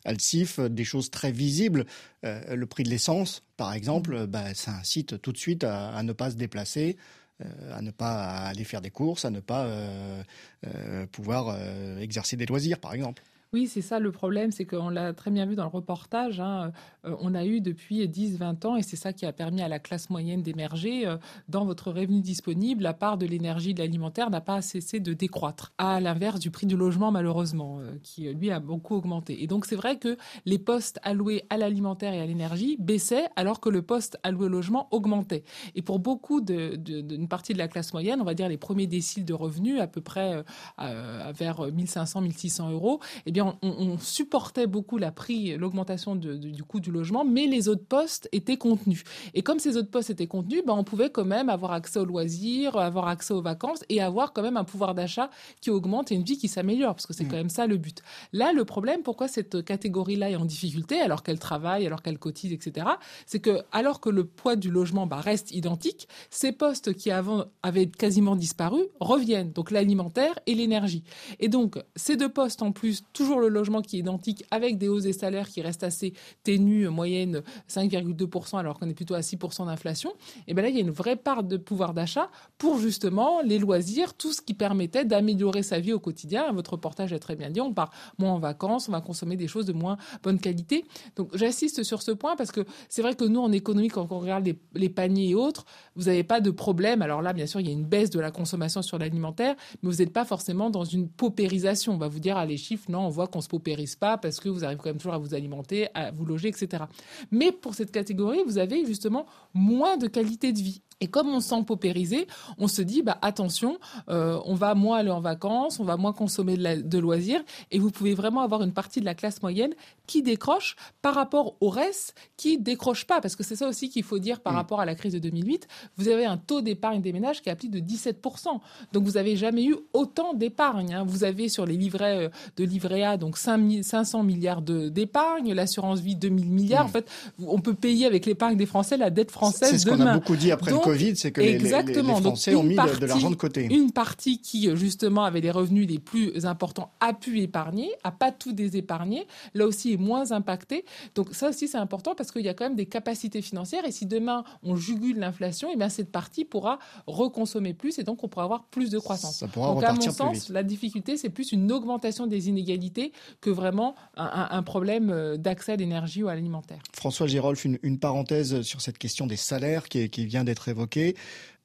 [0.04, 1.86] Alsif, des choses très visibles.
[2.24, 6.32] le prix de l'essence, par exemple, bah, ça incite tout de suite à ne pas
[6.32, 6.98] se déplacer.
[7.44, 10.24] Euh, à ne pas aller faire des courses, à ne pas euh,
[10.68, 11.58] euh, pouvoir
[12.00, 13.24] exercer des loisirs, par exemple.
[13.56, 16.42] Oui, c'est ça le problème, c'est qu'on l'a très bien vu dans le reportage.
[16.42, 16.74] Hein,
[17.06, 19.80] euh, on a eu depuis 10-20 ans, et c'est ça qui a permis à la
[19.80, 21.16] classe moyenne d'émerger, euh,
[21.48, 25.72] dans votre revenu disponible, la part de l'énergie de l'alimentaire n'a pas cessé de décroître,
[25.78, 29.42] à l'inverse du prix du logement malheureusement, euh, qui lui a beaucoup augmenté.
[29.42, 33.62] Et donc c'est vrai que les postes alloués à l'alimentaire et à l'énergie baissaient alors
[33.62, 35.46] que le poste alloué au logement augmentait.
[35.76, 39.24] Et pour beaucoup d'une partie de la classe moyenne, on va dire les premiers déciles
[39.24, 40.44] de revenus, à peu près
[40.78, 47.24] vers 1500-1600 euros, eh bien on, supportait beaucoup la prix, l'augmentation du coût du logement,
[47.24, 49.04] mais les autres postes étaient contenus.
[49.34, 52.06] Et comme ces autres postes étaient contenus, ben, on pouvait quand même avoir accès aux
[52.06, 55.30] loisirs, avoir accès aux vacances et avoir quand même un pouvoir d'achat
[55.62, 57.30] qui augmente et une vie qui s'améliore, parce que c'est mmh.
[57.30, 58.02] quand même ça le but.
[58.34, 62.54] Là, le problème, pourquoi cette catégorie-là est en difficulté, alors qu'elle travaille, alors qu'elle cotise,
[62.54, 62.88] etc.,
[63.26, 67.46] c'est que alors que le poids du logement bah, reste identique, ces postes qui avant
[67.64, 71.04] avaient quasiment disparu reviennent, donc l'alimentaire et l'énergie.
[71.40, 74.88] Et donc, ces deux postes en plus, toujours le logement qui est identique avec des
[74.88, 79.66] hausses des salaires qui restent assez ténues, moyenne 5,2% alors qu'on est plutôt à 6%
[79.66, 80.14] d'inflation,
[80.48, 83.60] et bien là, il y a une vraie part de pouvoir d'achat pour justement les
[83.60, 86.52] loisirs, tout ce qui permettait d'améliorer sa vie au quotidien.
[86.52, 89.48] Votre reportage est très bien dit, on part moins en vacances, on va consommer des
[89.48, 90.86] choses de moins bonne qualité.
[91.16, 94.20] Donc j'insiste sur ce point parce que c'est vrai que nous, en économie, quand on
[94.20, 97.02] regarde les, paniers et autres, vous n'avez pas de problème.
[97.02, 99.90] Alors là, bien sûr, il y a une baisse de la consommation sur l'alimentaire, mais
[99.90, 101.94] vous n'êtes pas forcément dans une paupérisation.
[101.94, 104.50] On va vous dire, à les chiffres, non, voit qu'on se paupérise pas parce que
[104.50, 106.84] vous arrivez quand même toujours à vous alimenter, à vous loger, etc.
[107.32, 110.82] Mais pour cette catégorie, vous avez justement moins de qualité de vie.
[111.02, 112.28] Et comme on se sent paupérisé,
[112.58, 113.80] on se dit bah attention,
[114.10, 117.92] euh, on va moins aller en vacances, on va moins consommer de, loisirs, et vous
[117.92, 119.74] pouvez vraiment avoir une partie de la classe moyenne
[120.08, 124.04] qui décroche par rapport au reste qui décroche pas, parce que c'est ça aussi qu'il
[124.04, 124.58] faut dire par mm.
[124.58, 125.68] rapport à la crise de 2008.
[125.98, 128.60] Vous avez un taux d'épargne des ménages qui est plus de 17%,
[128.94, 130.94] donc vous avez jamais eu autant d'épargne.
[130.94, 131.04] Hein.
[131.06, 136.00] Vous avez sur les livrets euh, de livret A donc 5 500 milliards d'épargne, l'assurance
[136.00, 136.86] vie 2000 milliards.
[136.86, 136.88] Mm.
[136.88, 137.12] En fait,
[137.46, 140.36] on peut payer avec l'épargne des Français la dette française C'est ce qu'on a beaucoup
[140.36, 143.68] dit après Covid, c'est que les, Français ont mis de, l'argent de côté.
[143.72, 148.32] Une partie qui, justement, avait des revenus les plus importants a pu épargner, a pas
[148.32, 150.86] tout désépargné, là aussi est moins impacté.
[151.16, 153.86] Donc ça aussi, c'est important parce qu'il y a quand même des capacités financières.
[153.86, 158.04] Et si demain, on jugule l'inflation, et eh bien cette partie pourra reconsommer plus et
[158.04, 159.40] donc on pourra avoir plus de croissance.
[159.40, 163.50] Ça pourra donc à mon sens, la difficulté, c'est plus une augmentation des inégalités que
[163.50, 166.80] vraiment un, problème euh, d'accès à l'énergie ou à l'alimentaire.
[166.94, 171.16] François Girolf, une, parenthèse sur cette question des salaires qui, qui vient d'être évoqué.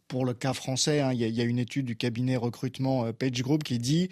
[0.09, 3.43] Pour le cas français, hein, il y, a une étude du cabinet recrutement euh, Page
[3.43, 4.09] Group qui dit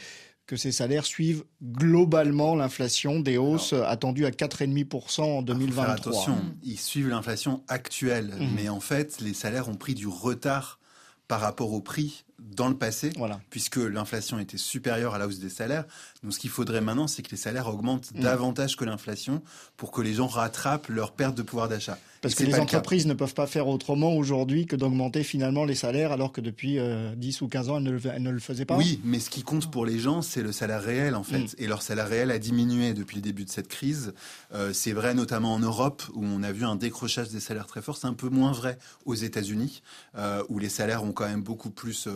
[0.46, 5.84] que ces salaires suivent globalement l'inflation, des hausses attendues à 4,5% en 2023.
[5.84, 8.46] Ah, attention, ils suivent l'inflation actuelle, mmh.
[8.56, 10.78] mais en fait, les salaires ont pris du retard
[11.26, 13.10] par rapport au prix dans le passé,
[13.50, 15.84] puisque l'inflation était supérieure à la hausse des salaires.
[16.22, 18.20] Donc ce qu'il faudrait maintenant, c'est que les salaires augmentent mm.
[18.20, 19.42] davantage que l'inflation
[19.76, 21.98] pour que les gens rattrapent leur perte de pouvoir d'achat.
[22.20, 26.10] Parce que les entreprises ne peuvent pas faire autrement aujourd'hui que d'augmenter finalement les salaires
[26.10, 28.76] alors que depuis 10 euh, ou 15 ans, elles ne, le, faisaient pas.
[28.76, 31.38] Oui, mais ce qui compte pour les gens, c'est le salaire réel en fait.
[31.38, 31.48] Mm.
[31.58, 34.14] Et leur salaire réel a diminué depuis le début de cette crise.
[34.52, 37.82] Euh, c'est vrai notamment en Europe où on a vu un décrochage des salaires très
[37.82, 37.96] fort.
[37.96, 39.82] C'est un peu moins vrai aux États-Unis
[40.16, 42.08] euh, où les salaires ont quand même beaucoup plus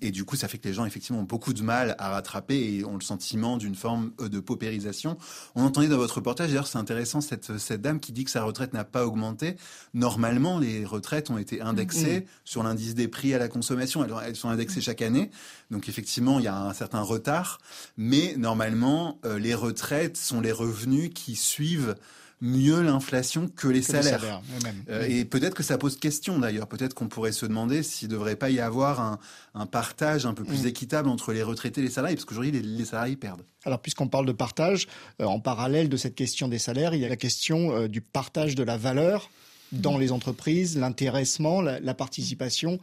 [0.00, 2.74] et du coup ça fait que les gens effectivement ont beaucoup de mal à rattraper
[2.74, 5.16] et ont le sentiment d'une forme euh, de paupérisation.
[5.54, 8.42] On entendait dans votre reportage d'ailleurs c'est intéressant cette, cette dame qui dit que sa
[8.42, 9.56] retraite n'a pas augmenté.
[9.94, 12.24] Normalement les retraites ont été indexées mm.
[12.44, 14.04] sur l'indice des prix à la consommation.
[14.04, 15.30] Elles, elles, sont indexées chaque année
[15.70, 17.58] donc effectivement il y a un certain retard
[17.96, 21.94] mais normalement euh, les retraites sont les revenus qui suivent
[22.42, 24.42] mieux l'inflation que les salaires.
[24.90, 26.66] Euh, et peut-être que ça pose question d'ailleurs.
[26.66, 29.18] Peut-être qu'on pourrait se demander s'il ne devrait pas y avoir
[29.54, 30.66] un, partage un peu plus mm.
[30.66, 33.44] équitable entre les retraités et les salariés, parce qu'aujourd'hui les, salariés perdent.
[33.64, 34.88] Alors puisqu'on parle de partage,
[35.20, 38.00] euh, en parallèle de cette question des salaires, il y a la question euh, du
[38.00, 39.30] partage de la valeur
[39.70, 40.00] dans mm.
[40.00, 42.80] les entreprises, l'intéressement, la, participation.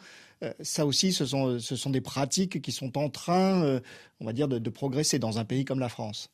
[0.62, 3.80] ça aussi, ce sont, ce sont des pratiques qui sont en train,
[4.22, 6.32] on va dire, de progresser dans un pays comme la France.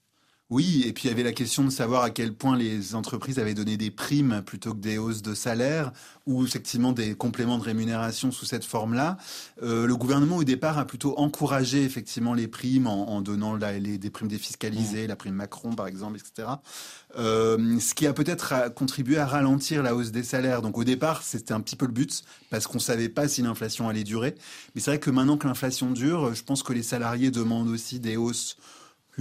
[0.51, 3.39] Oui, et puis il y avait la question de savoir à quel point les entreprises
[3.39, 5.91] avaient donné des primes plutôt que des hausses de salaire
[6.27, 9.17] ou effectivement des compléments de rémunération sous cette forme-là.
[9.63, 14.09] Euh, le gouvernement au départ a plutôt encouragé effectivement les primes en, donnant les, des
[14.11, 15.07] primes défiscalisées, mmh.
[15.07, 16.47] la prime Macron par exemple, etc.
[17.17, 20.61] Euh, ce qui a peut-être contribué à ralentir la hausse des salaires.
[20.61, 23.89] Donc au départ, c'était un petit peu le but parce qu'on savait pas si l'inflation
[23.89, 24.35] allait durer.
[24.75, 27.99] Mais c'est vrai que maintenant que l'inflation dure, je pense que les salariés demandent aussi
[27.99, 28.57] des hausses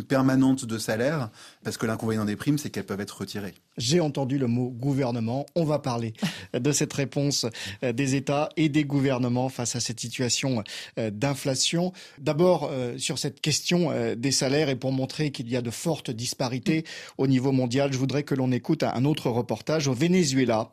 [0.02, 1.30] permanente de salaire,
[1.62, 3.54] parce que l'inconvénient des primes, c'est qu'elles peuvent être retirées.
[3.76, 5.46] J'ai entendu le mot gouvernement.
[5.54, 6.12] On va parler
[6.52, 7.46] de cette réponse
[7.82, 10.62] euh, des États et des gouvernements face à cette situation
[10.98, 11.92] euh, d'inflation.
[12.18, 16.10] D'abord, euh, sur cette question des salaires, et pour montrer qu'il y a de fortes
[16.10, 16.84] disparités
[17.18, 20.70] au niveau mondial, je voudrais que l'on écoute un autre reportage au Venezuela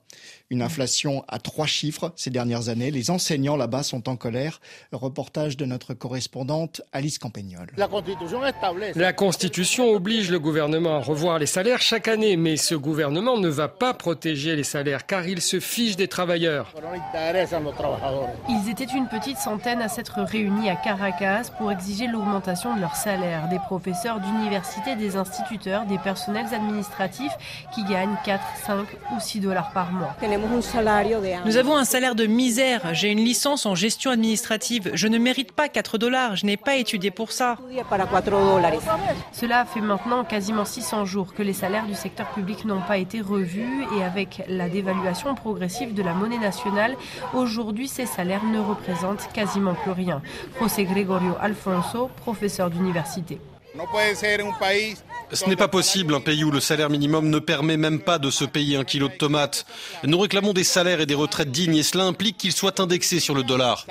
[0.51, 2.91] une inflation à trois chiffres ces dernières années.
[2.91, 4.59] Les enseignants là-bas sont en colère.
[4.91, 7.67] Reportage de notre correspondante Alice Campagnol.
[8.95, 13.49] La Constitution oblige le gouvernement à revoir les salaires chaque année, mais ce gouvernement ne
[13.49, 16.73] va pas protéger les salaires car il se fiche des travailleurs.
[18.49, 22.95] Ils étaient une petite centaine à s'être réunis à Caracas pour exiger l'augmentation de leur
[22.95, 23.47] salaire.
[23.49, 27.33] Des professeurs d'université, des instituteurs, des personnels administratifs
[27.73, 30.15] qui gagnent 4, 5 ou 6 dollars par mois.
[31.45, 32.93] Nous avons un salaire de misère.
[32.93, 34.91] J'ai une licence en gestion administrative.
[34.93, 36.35] Je ne mérite pas 4 dollars.
[36.35, 37.57] Je n'ai pas étudié pour ça.
[39.31, 43.21] Cela fait maintenant quasiment 600 jours que les salaires du secteur public n'ont pas été
[43.21, 46.95] revus et avec la dévaluation progressive de la monnaie nationale,
[47.33, 50.21] aujourd'hui ces salaires ne représentent quasiment plus rien.
[50.59, 53.39] José Gregorio Alfonso, professeur d'université.
[55.33, 58.29] Ce n'est pas possible, un pays où le salaire minimum ne permet même pas de
[58.29, 59.65] se payer un kilo de tomates.
[60.03, 63.33] Nous réclamons des salaires et des retraites dignes et cela implique qu'ils soient indexés sur
[63.33, 63.85] le dollar.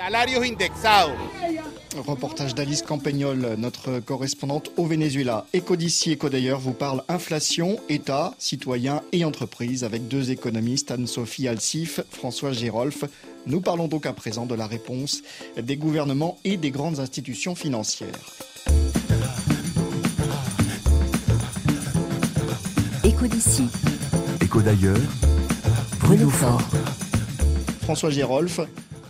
[1.97, 5.45] Reportage d'Alice Campagnol, notre correspondante au Venezuela.
[5.53, 11.47] Éco d'ici, éco d'ailleurs, vous parle inflation, État, citoyens et entreprises avec deux économistes, Anne-Sophie
[11.47, 13.03] Alsif, François Gérolf.
[13.45, 15.21] Nous parlons donc à présent de la réponse
[15.61, 18.19] des gouvernements et des grandes institutions financières.
[23.27, 23.67] d'ici.
[24.41, 24.97] Écho d'ailleurs.
[25.99, 26.61] Bruno Fort.
[27.83, 28.59] François Gérolf,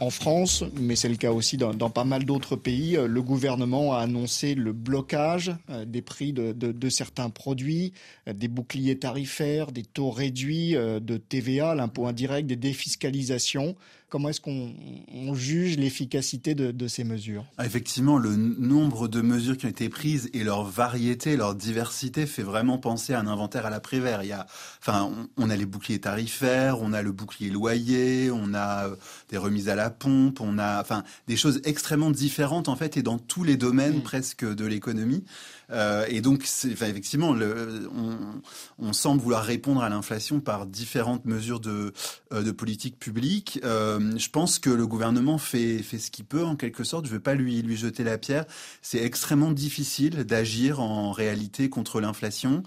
[0.02, 3.94] en France, mais c'est le cas aussi dans, pas mal d'autres pays, euh, le gouvernement
[3.94, 7.94] a annoncé le blocage euh, des prix de, certains produits,
[8.28, 13.76] euh, des boucliers tarifaires, des taux réduits de TVA, l'impôt indirect, des défiscalisations.
[14.12, 14.74] Comment est-ce qu'on
[15.14, 17.46] on juge l'efficacité de, de ces mesures?
[17.58, 22.26] Ah, Effectivement, le nombre de mesures qui ont été prises et leur variété, leur diversité
[22.26, 24.22] fait vraiment penser à un inventaire à la Prévert.
[24.24, 24.48] Il y a,
[24.82, 28.96] enfin, on, on a les boucliers tarifaires, on a le bouclier loyer, on a euh,
[29.30, 33.04] des remises à la pompe, on a, enfin, des choses extrêmement différentes en fait et
[33.04, 35.24] dans tous les domaines presque de l'économie.
[35.72, 38.42] Euh, et donc, effectivement, on,
[38.80, 41.94] on semble vouloir répondre à l'inflation par différentes mesures de,
[42.34, 43.60] euh, politique publique.
[43.64, 47.06] Euh, je pense que le gouvernement fait, ce qu'il peut, en quelque sorte.
[47.06, 48.46] Je ne veux pas lui, jeter la pierre.
[48.82, 52.64] C'est extrêmement difficile d'agir en réalité contre l'inflation.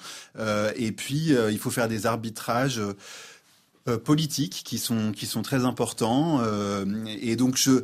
[0.77, 2.81] Et puis, il faut faire des arbitrages.
[3.87, 7.83] Euh, politiques qui sont qui sont très importants euh, et donc je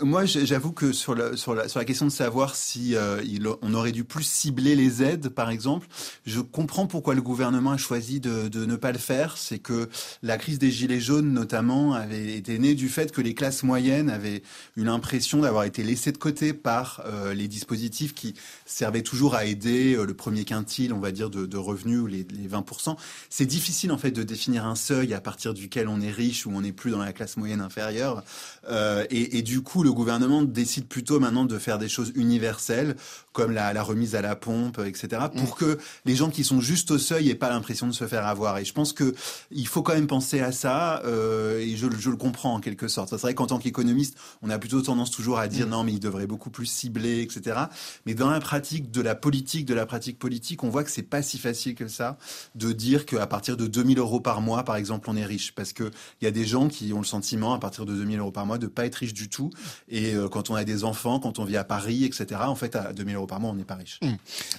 [0.00, 3.48] moi j'avoue que sur la sur la sur la question de savoir si euh, il,
[3.60, 5.88] on aurait dû plus cibler les aides par exemple
[6.24, 9.36] je comprends pourquoi le gouvernement a choisi de, de ne pas le faire.
[9.38, 9.88] C'est que
[10.22, 14.08] la crise des gilets jaunes notamment avait été née du fait que les classes moyennes
[14.08, 14.42] avaient
[14.76, 18.34] eu l'impression d'avoir été laissées de côté par euh, les dispositifs qui
[18.66, 22.24] servaient toujours à aider le premier quintile on va dire de, de revenus ou les,
[22.30, 22.96] les 20%
[23.30, 26.52] c'est difficile en fait de définir un seuil à partir duquel on est riche ou
[26.52, 28.22] on n'est plus dans la classe moyenne inférieure.
[28.68, 32.96] Euh, et, et du coup, le gouvernement décide plutôt maintenant de faire des choses universelles,
[33.32, 36.90] comme la, la remise à la pompe, etc., pour que les gens qui sont juste
[36.90, 38.58] au seuil aient pas l'impression de se faire avoir.
[38.58, 39.14] Et je pense que
[39.50, 41.02] il faut quand même penser à ça.
[41.04, 43.10] Euh, et je, je le comprends en quelque sorte.
[43.10, 46.00] C'est vrai qu'en tant qu'économiste, on a plutôt tendance toujours à dire non, mais il
[46.00, 47.58] devrait beaucoup plus cibler, etc.
[48.06, 51.02] Mais dans la pratique de la politique, de la pratique politique, on voit que c'est
[51.02, 52.18] pas si facile que ça
[52.54, 55.24] de dire qu'à partir de 2000 euros par mois, par exemple, on est
[55.54, 55.90] Parce que
[56.20, 58.46] il y a des gens qui ont le sentiment, à partir de 2000 euros par
[58.46, 59.50] mois, de pas être riche du tout.
[59.88, 62.76] Et euh, quand on a des enfants, quand on vit à Paris, etc., en fait,
[62.76, 63.98] à 2000 euros par mois, on n'est pas riche.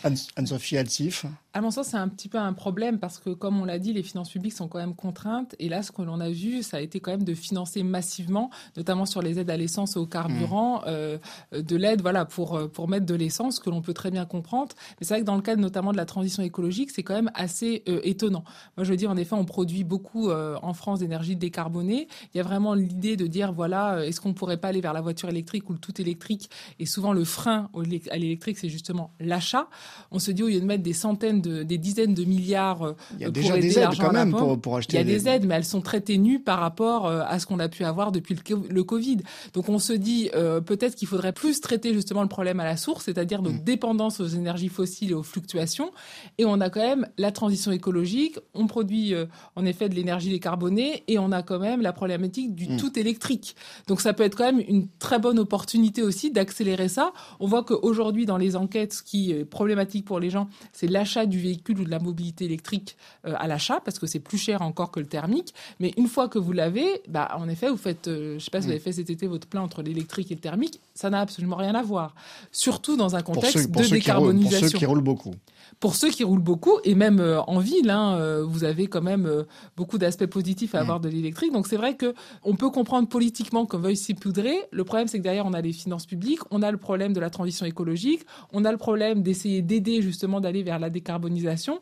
[0.04, 3.60] Anne- Anne-Sophie Altif À mon sens, c'est un petit peu un problème parce que, comme
[3.60, 5.54] on l'a dit, les finances publiques sont quand même contraintes.
[5.60, 8.50] Et là, ce que l'on a vu, ça a été quand même de financer massivement,
[8.78, 11.18] notamment sur les aides à l'essence et au carburant, euh,
[11.52, 14.74] de l'aide voilà, pour, euh, pour mettre de l'essence, que l'on peut très bien comprendre.
[14.98, 17.32] Mais c'est vrai que dans le cadre notamment de la transition écologique, c'est quand même
[17.34, 18.46] assez euh, étonnant.
[18.78, 22.08] Moi, je veux dire, en effet, on produit beaucoup euh, en France d'énergie décarbonée.
[22.34, 25.02] Il y a vraiment l'idée de dire, voilà, est-ce qu'on pourrait pas aller vers la
[25.02, 26.50] voiture électrique ou le tout électrique?
[26.80, 27.70] Et souvent, le frein
[28.10, 29.68] à l'électrique, c'est justement l'achat.
[30.12, 32.94] On se dit, au lieu de mettre des centaines, de, des dizaines de milliards euh,
[33.16, 35.02] Il y a pour déjà aider des aides quand même pour- pour acheter Il y
[35.02, 37.60] a les- des aides, mais elles sont très ténues par rapport euh, à ce qu'on
[37.60, 39.18] a pu avoir depuis le, le Covid.
[39.54, 42.78] Donc on se dit euh, peut-être qu'il faudrait plus traiter justement le problème à la
[42.78, 43.46] source, c'est-à-dire Mm.
[43.46, 45.92] notre dépendance aux énergies fossiles et aux fluctuations.
[46.38, 49.26] Et on a quand même la transition écologique, on produit euh,
[49.56, 52.78] en effet de l'énergie décarbonée et on a quand même la problématique du Mm.
[52.78, 53.56] tout électrique.
[53.88, 57.12] Donc ça peut être quand même une très bonne opportunité aussi d'accélérer ça.
[57.40, 61.26] On voit qu'aujourd'hui dans les enquêtes, ce qui est problématique pour les gens, c'est l'achat
[61.32, 64.62] du véhicule ou de la mobilité électrique euh, à l'achat parce que c'est plus cher
[64.62, 65.54] encore que le thermique.
[65.80, 68.60] Mais une fois que vous l'avez, bah, en effet, vous faites, euh, je sais pas
[68.62, 68.76] si vous Mm.
[68.76, 71.74] avez fait cet été votre plein entre l'électrique et le thermique, ça n'a absolument rien
[71.74, 72.13] à voir.
[72.52, 74.86] Surtout dans un pour contexte ceux, pour de ceux qui roulent, pour décarbonisation ceux qui
[74.86, 75.34] roulent beaucoup.
[75.82, 79.02] Pour ceux qui roulent beaucoup et même euh, en ville, hein, euh, vous avez quand
[79.02, 79.44] même euh,
[79.76, 80.82] beaucoup d'aspects positifs à Mm.
[80.82, 81.52] avoir de l'électrique.
[81.52, 82.13] Donc c'est vrai que
[82.44, 84.56] on peut comprendre politiquement qu'on veuille s'y poudrer.
[84.72, 87.20] Le problème, c'est que derrière, on a les finances publiques, on a le problème de
[87.20, 88.22] la transition écologique,
[88.54, 91.82] on a le problème d'essayer d'aider justement d'aller vers la décarbonisation.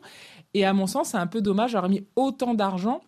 [0.54, 3.02] Et à mon sens, c'est un peu dommage d'avoir mis autant d'argent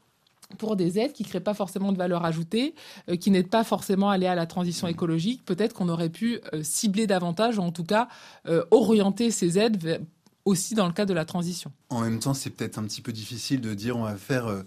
[0.58, 2.74] pour des aides qui créent pas forcément de valeur ajoutée,
[3.08, 5.42] euh, qui n'aident pas forcément à aller à la transition écologique.
[5.46, 8.08] Peut-être qu'on aurait pu euh, cibler davantage, ou en tout cas
[8.46, 10.00] euh, orienter ces aides vers-
[10.44, 11.72] aussi dans le cadre de la transition.
[11.88, 14.62] En même temps, c'est peut-être un petit peu difficile de dire on va faire euh,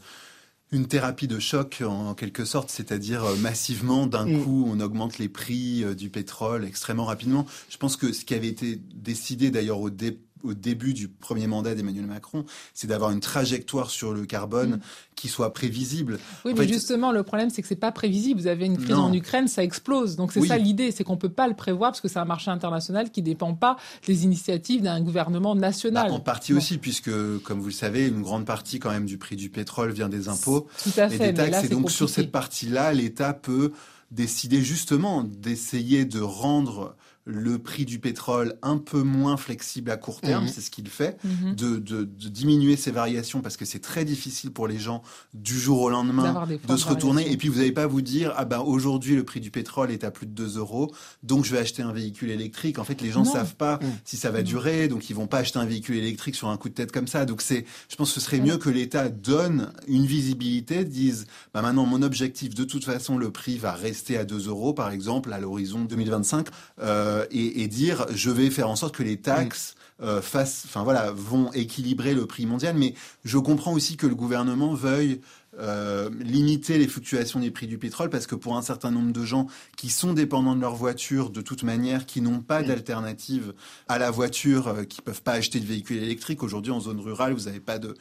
[0.72, 4.44] une thérapie de choc en quelque sorte, c'est-à-dire euh, massivement d'un Mm.
[4.44, 7.46] coup on augmente les prix euh, du pétrole extrêmement rapidement.
[7.70, 11.48] Je pense que ce qui avait été décidé d'ailleurs au, dé- au début du premier
[11.48, 14.80] mandat d'Emmanuel Macron, c'est d'avoir une trajectoire sur le carbone
[15.16, 16.20] qui soit prévisible.
[16.44, 18.40] Oui, En mais fait, justement, le problème, c'est que c'est pas prévisible.
[18.40, 19.04] Vous avez une crise Non.
[19.04, 20.16] en Ukraine, ça explose.
[20.16, 20.48] Donc c'est Oui.
[20.48, 23.22] ça l'idée, c'est qu'on peut pas le prévoir parce que c'est un marché international qui
[23.22, 23.78] dépend pas
[24.08, 26.08] des initiatives d'un gouvernement national.
[26.10, 26.58] Bah, en partie Bon.
[26.60, 27.12] aussi, puisque,
[27.44, 30.28] comme vous le savez, une grande partie quand même du prix du pétrole vient des
[30.30, 31.66] impôts Tout à et fait, des mais là, taxes.
[31.66, 33.72] Et donc, sur cette partie-là, l'État peut
[34.12, 36.96] décider justement d'essayer de rendre
[37.28, 40.50] le prix du pétrole un peu moins flexible à court terme, Mhm.
[40.54, 41.56] c'est ce qu'il fait, Mhm.
[41.56, 45.02] de, de- de diminuer ces variations parce que c'est très difficile pour les gens
[45.34, 47.22] du jour au lendemain de se retourner.
[47.24, 47.34] variations.
[47.34, 50.04] Et puis vous n'allez pas vous dire, ah ben aujourd'hui le prix du pétrole est
[50.04, 52.78] à plus de 2 euros, donc je vais acheter un véhicule électrique.
[52.78, 53.34] En fait, les gens Non.
[53.34, 53.90] savent pas Mhm.
[54.06, 56.70] si ça va durer, donc ils vont pas acheter un véhicule électrique sur un coup
[56.70, 57.26] de tête comme ça.
[57.26, 61.64] Donc c'est, je pense que ce serait mieux que l'État donne une visibilité, dise, bah
[61.64, 65.34] maintenant mon objectif, de toute façon, le prix va rester à 2 euros, par exemple,
[65.34, 66.48] à l'horizon 2025,
[66.82, 70.84] euh, et, et dire, je vais faire en sorte que les taxes euh, fassent, enfin
[70.84, 72.76] voilà, vont équilibrer le prix mondial.
[72.78, 72.94] Mais
[73.24, 75.22] je comprends aussi que le gouvernement veuille
[75.58, 79.24] euh, limiter les fluctuations des prix du pétrole parce que pour un certain nombre de
[79.24, 79.48] gens
[79.78, 83.54] qui sont dépendants de leur voiture de toute manière, qui n'ont pas d'alternative
[83.88, 87.34] à la voiture, euh, qui peuvent pas acheter de véhicule électrique aujourd'hui en zone rurale,
[87.34, 87.96] vous n'avez pas de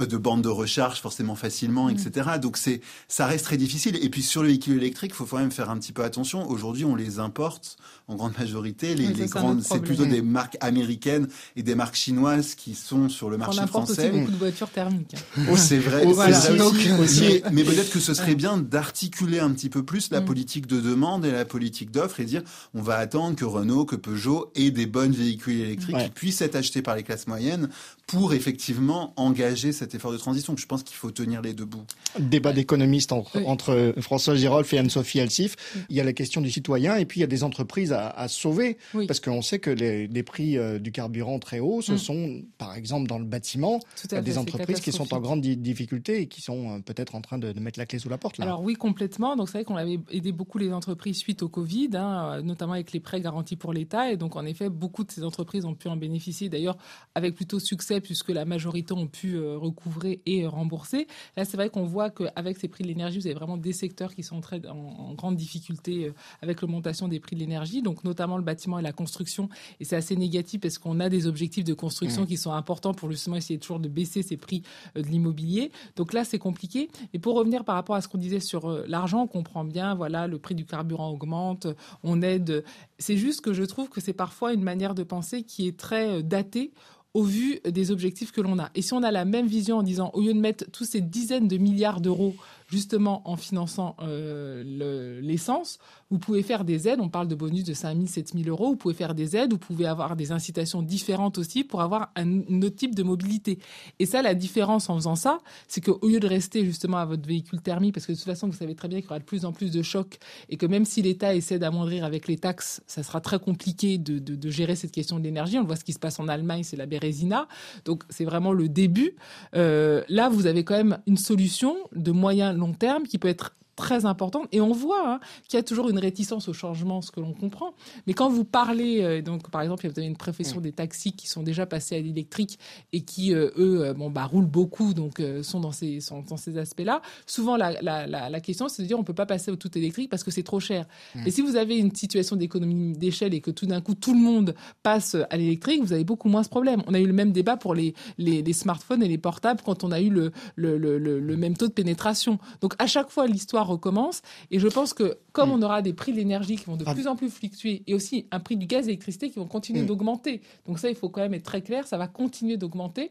[0.00, 2.30] euh, de bande de recharge forcément facilement, etc.
[2.42, 3.96] Donc c'est, ça reste très difficile.
[4.02, 6.48] Et puis sur le véhicule électrique, il faut quand même faire un petit peu attention.
[6.48, 7.76] Aujourd'hui, on les importe
[8.08, 8.94] en grande majorité.
[8.94, 11.26] Les, Oui, grandes, c'est plutôt des marques américaines
[11.56, 14.10] et des marques chinoises qui sont sur le On marché importe aussi français.
[14.10, 15.14] beaucoup de voitures thermiques.
[15.50, 16.38] Oh, c'est vrai, Oh, voilà.
[16.38, 16.90] vrai Donc, aussi.
[16.92, 20.24] aussi- Mais, mais peut-être que ce serait bien d'articuler un petit peu plus la Mm.
[20.26, 22.42] politique de demande et la politique d'offre et dire
[22.74, 26.04] on va attendre que Renault, que Peugeot aient des bonnes véhicules électriques Ouais.
[26.04, 27.68] qui puissent être achetés par les classes moyennes
[28.06, 30.54] pour effectivement engager cet effort de transition.
[30.58, 31.84] Je pense qu'il faut tenir les deux bouts.
[32.18, 33.44] Débat d'économistes entre, Oui.
[33.46, 35.56] entre François Girolf et Anne-Sophie Alsif.
[35.88, 38.08] Il y a la question du citoyen et puis il y a des entreprises à,
[38.10, 38.76] à sauver.
[38.92, 39.06] Oui.
[39.06, 41.98] Parce qu'on sait que les, les prix euh, du carburant très hauts, ce Mm.
[41.98, 45.56] sont, par exemple, dans le bâtiment, à fait, des entreprises qui sont en grande di-
[45.56, 48.18] difficulté et qui sont euh, peut-être en train de, de mettre la clé sous la
[48.18, 48.38] porte.
[48.38, 48.44] Là.
[48.46, 49.36] Alors oui, complètement.
[49.36, 52.72] Donc c'est vrai qu'on avait aidé beaucoup les entreprises suite au Covid, hein, euh, notamment
[52.72, 54.10] avec les prêts garantis pour l'État.
[54.10, 56.76] Et donc en effet, beaucoup de ces entreprises ont pu en bénéficier, d'ailleurs
[57.14, 61.06] avec plutôt succès, puisque la majorité ont pu recouvrer et rembourser.
[61.36, 64.14] Là, c'est vrai qu'on voit qu'avec ces prix de l'énergie, vous avez vraiment des secteurs
[64.14, 68.42] qui sont en, en grande difficulté avec l'augmentation des prix de l'énergie, donc notamment le
[68.42, 69.48] bâtiment et la construction.
[69.78, 72.26] Et c'est assez négatif parce qu'on a des objectifs de construction Mmh.
[72.26, 74.62] qui sont importants pour justement essayer toujours de baisser ces prix
[74.96, 75.70] euh, de l'immobilier.
[75.96, 76.88] Donc là, c'est compliqué.
[77.12, 79.94] Et pour revenir par rapport à ce qu'on disait sur euh, l'argent, on comprend bien,
[79.94, 81.66] voilà, le prix du carburant augmente,
[82.02, 82.64] on aide.
[82.98, 86.18] C'est juste que je trouve que c'est parfois une manière de penser qui est très
[86.18, 86.72] euh, datée
[87.14, 88.70] au vu des objectifs que l'on a.
[88.74, 91.00] Et si on a la même vision en disant, au lieu de mettre tous ces
[91.00, 92.34] dizaines de milliards d'euros
[92.68, 95.78] justement en finançant euh, le- l'essence,
[96.10, 98.70] vous pouvez faire des aides, on parle de bonus de 5 000, 7 000 euros,
[98.70, 102.62] vous pouvez faire des aides, vous pouvez avoir des incitations différentes aussi pour avoir un,
[102.62, 103.58] autre type de mobilité.
[103.98, 107.26] Et ça, la différence en faisant ça, c'est qu'au lieu de rester justement à votre
[107.26, 109.24] véhicule thermique, parce que de toute façon, vous savez très bien qu'il y aura de
[109.24, 112.82] plus en plus de chocs et que même si l'État essaie d'amoindrir avec les taxes,
[112.86, 115.58] ça sera très compliqué de, gérer cette question de l'énergie.
[115.58, 117.48] On voit ce qui se passe en Allemagne, c'est la Bérésina.
[117.84, 119.16] Donc c'est vraiment le début.
[119.56, 123.54] Euh, là, vous avez quand même une solution de moyen long terme qui peut être
[123.76, 127.10] très importante et on voit hein, qu'il y a toujours une réticence au changement, ce
[127.10, 127.74] que l'on comprend.
[128.06, 131.26] Mais quand vous parlez, euh, donc par exemple, vous avez une profession des taxis qui
[131.28, 132.58] sont déjà passés à l'électrique
[132.92, 136.36] et qui euh, eux, euh, bon bah roulent beaucoup, donc sont dans ces sont dans
[136.36, 137.02] ces aspects-là.
[137.26, 139.76] Souvent, la, la, la, la question, c'est de dire on peut pas passer au tout
[139.76, 140.86] électrique parce que c'est trop cher.
[141.14, 141.26] Mm.
[141.26, 144.20] Et si vous avez une situation d'économie d'échelle et que tout d'un coup tout le
[144.20, 146.82] monde passe à l'électrique, vous avez beaucoup moins ce problème.
[146.86, 149.84] On a eu le même débat pour les les, les smartphones et les portables quand
[149.84, 152.38] on a eu le le, le, le, le même taux de pénétration.
[152.60, 156.12] Donc à chaque fois l'histoire recommence et je pense que comme on aura des prix
[156.12, 156.94] de l'énergie qui vont de Ah.
[156.94, 159.82] plus en plus fluctuer et aussi un prix du gaz et l'électricité qui vont continuer
[159.82, 159.86] Mm.
[159.86, 160.40] d'augmenter.
[160.66, 163.10] Donc ça il faut quand même être très clair, ça va continuer d'augmenter.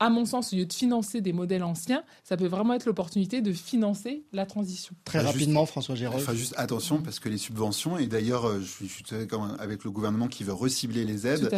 [0.00, 3.40] À mon sens, au lieu de financer des modèles anciens, ça peut vraiment être l'opportunité
[3.40, 4.94] de financer la transition.
[5.04, 6.16] Très Enfin, rapidement, juste- François Gérard.
[6.16, 9.14] Enfin, juste attention parce que les subventions, et d'ailleurs, euh, je suis, je
[9.58, 11.50] avec le gouvernement qui veut recibler les aides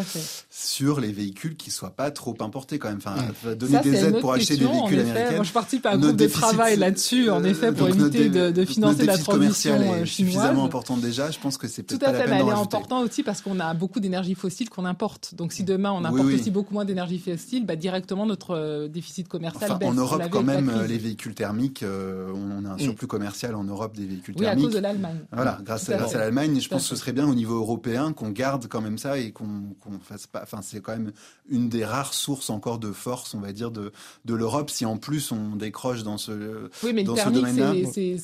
[0.50, 2.98] sur les véhicules qui soient pas trop importés quand même.
[2.98, 5.10] Enfin, enfin, donner Ça, des aides pour acheter des véhicules effet.
[5.10, 5.34] américains.
[5.36, 8.28] Moi, je participe à un Notre groupe de travail là-dessus, en euh, effet, pour éviter
[8.34, 11.30] de, financer la transition commercial euh, est suffisamment important déjà.
[11.30, 12.54] Je pense que c'est Tout peut-être à pas fait, la mais peine elle d'en est
[12.54, 12.76] rajouter.
[12.76, 15.34] importante aussi parce qu'on a beaucoup d'énergie fossile qu'on importe.
[15.34, 16.34] Donc si demain on importe oui.
[16.34, 19.88] aussi beaucoup moins d'énergie fossile, bah, directement notre euh, déficit commercial Enfin, baisse.
[19.88, 23.64] en Europe, quand même, euh, les véhicules thermiques, euh, on a un surplus commercial en
[23.64, 24.66] Europe des véhicules Oui, à thermiques.
[24.66, 25.18] cause de l'Allemagne.
[25.32, 26.16] Voilà, grâce Tout à, à grâce fait.
[26.16, 26.94] à l'Allemagne, je Tout à pense que fait.
[26.96, 29.44] ce serait bien au niveau européen qu'on garde quand même ça et qu'on
[29.80, 30.40] qu'on fasse pas.
[30.42, 31.12] Enfin, c'est quand même
[31.48, 33.92] une des rares sources encore de force, on va dire, de,
[34.24, 34.70] de l'Europe.
[34.70, 37.72] Si en plus on décroche dans ce, Oui, mais le dans ce thermique, domaine-là.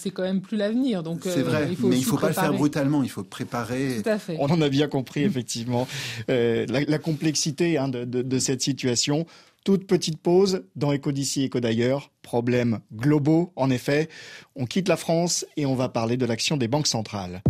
[0.01, 1.03] C'est- quand même plus l'avenir.
[1.03, 3.23] Donc C'est euh, vrai, il faut mais il faut pas le faire brutalement, il faut
[3.25, 4.01] préparer.
[4.03, 4.37] Tout à fait.
[4.41, 5.87] On en a bien compris, effectivement,
[6.31, 9.27] euh, la, la complexité hein, de, de- de cette situation.
[9.65, 12.11] Toute petite pause dans Éco d'ici, Éco d'ailleurs.
[12.23, 14.09] Problèmes globaux, en effet.
[14.57, 17.43] On quitte la France et on va parler de l'action des banques centrales.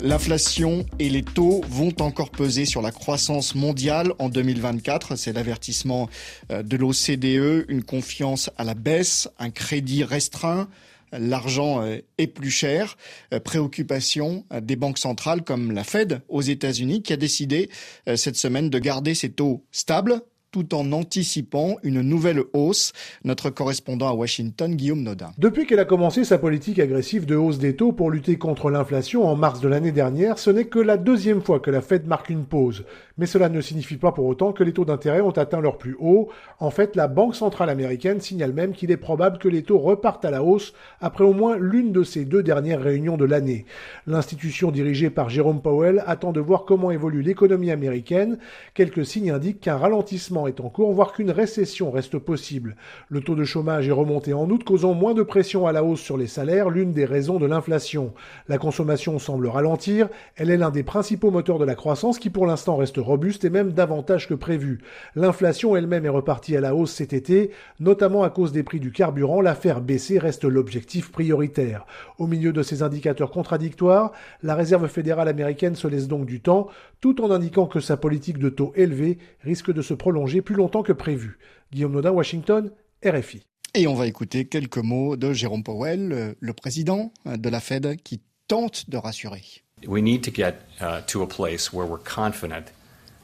[0.00, 5.16] L'inflation et les taux vont encore peser sur la croissance mondiale en 2024.
[5.16, 6.08] C'est l'avertissement
[6.52, 10.68] euh, de l'OCDE, une confiance à la baisse, un crédit restreint.
[11.10, 12.96] L'argent euh, est plus cher.
[13.34, 17.70] Euh, préoccupation des banques centrales comme la Fed aux États-Unis qui a décidé
[18.14, 20.22] cette semaine de garder ses taux stables
[20.56, 22.94] tout en anticipant une nouvelle hausse.
[23.24, 25.32] Notre correspondant à Washington, Guillaume Nodin.
[25.36, 29.28] Depuis qu'elle a commencé sa politique agressive de hausse des taux pour lutter contre l'inflation
[29.28, 32.30] en mars de l'année dernière, ce n'est que la deuxième fois que la Fed marque
[32.30, 32.84] une pause.
[33.18, 35.96] Mais cela ne signifie pas pour autant que les taux d'intérêt ont atteint leur plus
[35.98, 36.28] haut.
[36.58, 40.24] En fait, la Banque centrale américaine signale même qu'il est probable que les taux repartent
[40.24, 43.64] à la hausse après au moins l'une de ces deux dernières réunions de l'année.
[44.06, 48.38] L'institution dirigée par Jérôme Powell attend de voir comment évolue l'économie américaine.
[48.74, 52.76] Quelques signes indiquent qu'un ralentissement est en cours, voire qu'une récession reste possible.
[53.08, 56.00] Le taux de chômage est remonté en août, causant moins de pression à la hausse
[56.00, 58.12] sur les salaires, l'une des raisons de l'inflation.
[58.48, 62.46] La consommation semble ralentir, elle est l'un des principaux moteurs de la croissance qui pour
[62.46, 64.80] l'instant reste robuste et même davantage que prévu.
[65.14, 68.92] L'inflation elle-même est repartie à la hausse cet été, notamment à cause des prix du
[68.92, 71.86] carburant, l'affaire baisser reste l'objectif prioritaire.
[72.18, 76.68] Au milieu de ces indicateurs contradictoires, la Réserve fédérale américaine se laisse donc du temps,
[77.00, 80.82] tout en indiquant que sa politique de taux élevé risque de se prolonger plus longtemps
[80.82, 81.38] que prévu.
[81.72, 82.70] Guillaume Nodin, Washington,
[83.04, 83.42] RFI.
[83.74, 88.22] Et on va écouter quelques mots de Jérôme Powell, le président de la Fed, qui
[88.48, 89.42] tente de rassurer.
[89.86, 92.72] We need to get uh, to a place where we're confident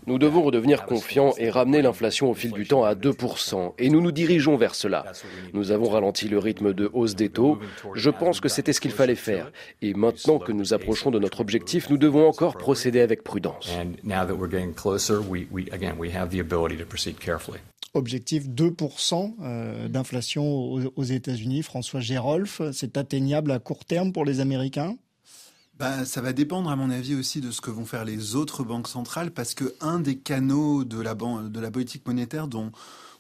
[0.07, 4.01] nous devons redevenir confiants et ramener l'inflation au fil du temps à 2%, et nous
[4.01, 5.05] nous dirigeons vers cela.
[5.53, 7.59] Nous avons ralenti le rythme de hausse des taux.
[7.95, 9.53] Je pense que c'était ce qu'il fallait faire.
[9.81, 13.71] Et maintenant que nous approchons de notre objectif, nous devons encore procéder avec prudence.
[17.95, 20.45] Objectif 2% euh, d'inflation
[20.97, 21.63] aux États-Unis.
[21.63, 24.97] François Gérolf, c'est atteignable à court terme pour les Américains?
[25.83, 28.63] Bah, ça va dépendre, à mon avis, aussi de ce que vont faire les autres
[28.63, 32.71] banques centrales, parce que un des canaux de la, de la politique monétaire dont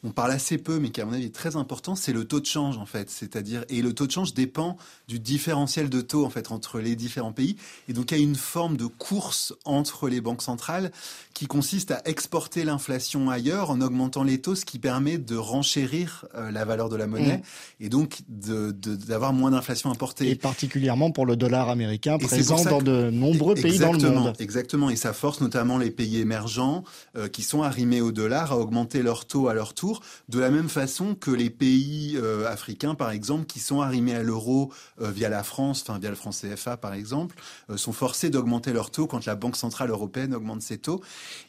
[0.05, 2.40] on parle assez peu, mais qui à mon avis est très important, c'est le taux
[2.40, 3.09] de change en fait.
[3.09, 4.76] C'est-à-dire et le taux de change dépend
[5.07, 7.57] du différentiel de taux en fait entre les différents pays.
[7.88, 10.90] Et donc il y a une forme de course entre les banques centrales
[11.34, 16.24] qui consiste à exporter l'inflation ailleurs en augmentant les taux, ce qui permet de renchérir
[16.34, 17.84] euh, la valeur de la monnaie mmh.
[17.84, 20.30] et donc d'avoir moins d'inflation importée.
[20.30, 24.32] Et particulièrement pour le dollar américain présent dans de nombreux pays dans le monde.
[24.40, 24.90] Exactement.
[24.90, 26.82] Et ça force notamment les pays émergents
[27.16, 29.91] euh, qui sont arrimés au dollar à augmenter leur taux à leur tour
[30.28, 34.22] de la même façon que les pays euh, africains, par exemple, qui sont arrimés à
[34.22, 37.36] l'euro euh, via la France, enfin via le franc CFA, par exemple,
[37.70, 41.03] euh, sont forcés d'augmenter leurs taux quand la Banque centrale européenne augmente ses taux.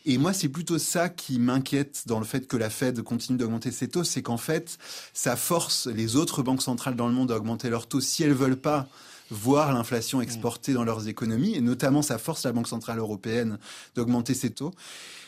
[0.05, 3.71] Et moi, c'est plutôt ça qui m'inquiète dans le fait que la Fed continue d'augmenter
[3.71, 4.77] ses taux, c'est qu'en fait,
[5.13, 8.33] ça force les autres banques centrales dans le monde à augmenter leurs taux si elles
[8.33, 8.87] veulent pas
[9.31, 13.57] voir l'inflation exportée dans leurs économies, et notamment ça force la Banque centrale européenne
[13.95, 14.71] d'augmenter ses taux.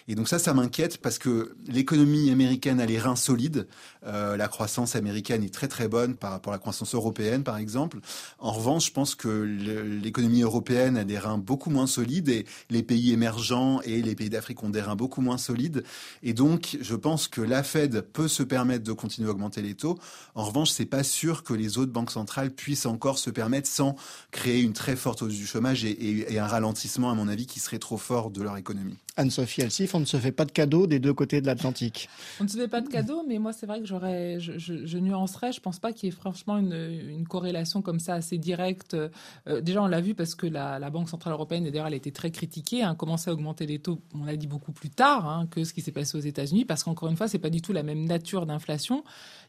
[0.07, 3.67] Et donc ça, ça m'inquiète parce que l'économie américaine a les reins solides.
[4.05, 7.57] Euh, la croissance américaine est très très bonne par rapport à la croissance européenne, par
[7.57, 7.99] exemple.
[8.37, 12.83] En revanche, je pense que l'économie européenne a des reins beaucoup moins solides et les
[12.83, 15.83] pays émergents et les pays d'Afrique ont des reins beaucoup moins solides.
[16.21, 19.73] Et donc, je pense que la Fed peut se permettre de continuer à augmenter les
[19.73, 19.97] taux.
[20.35, 23.95] En revanche, c'est pas sûr que les autres banques centrales puissent encore se permettre sans
[24.29, 27.59] créer une très forte hausse du chômage et, et un ralentissement, à mon avis, qui
[27.59, 28.97] serait trop fort de leur économie.
[29.17, 32.09] Anne-Sophie Alsif, on ne se fait pas de cadeaux des deux côtés de l'Atlantique.
[32.41, 34.97] On ne se fait pas de cadeaux, mais moi, c'est vrai que j'aurais, je, je,
[34.97, 35.53] nuancerais.
[35.53, 38.93] Je pense pas qu'il y ait franchement une, une, corrélation comme ça assez directe.
[38.93, 41.97] Euh, déjà, on l'a vu parce que la, la, Banque Centrale Européenne, d'ailleurs, elle a
[41.97, 44.89] été très critiquée, a hein, commencé à augmenter les taux, on l'a dit beaucoup plus
[44.89, 47.49] tard hein, que ce qui s'est passé aux États-Unis, parce qu'encore une fois, c'est pas
[47.49, 49.03] du tout la même nature d'inflation.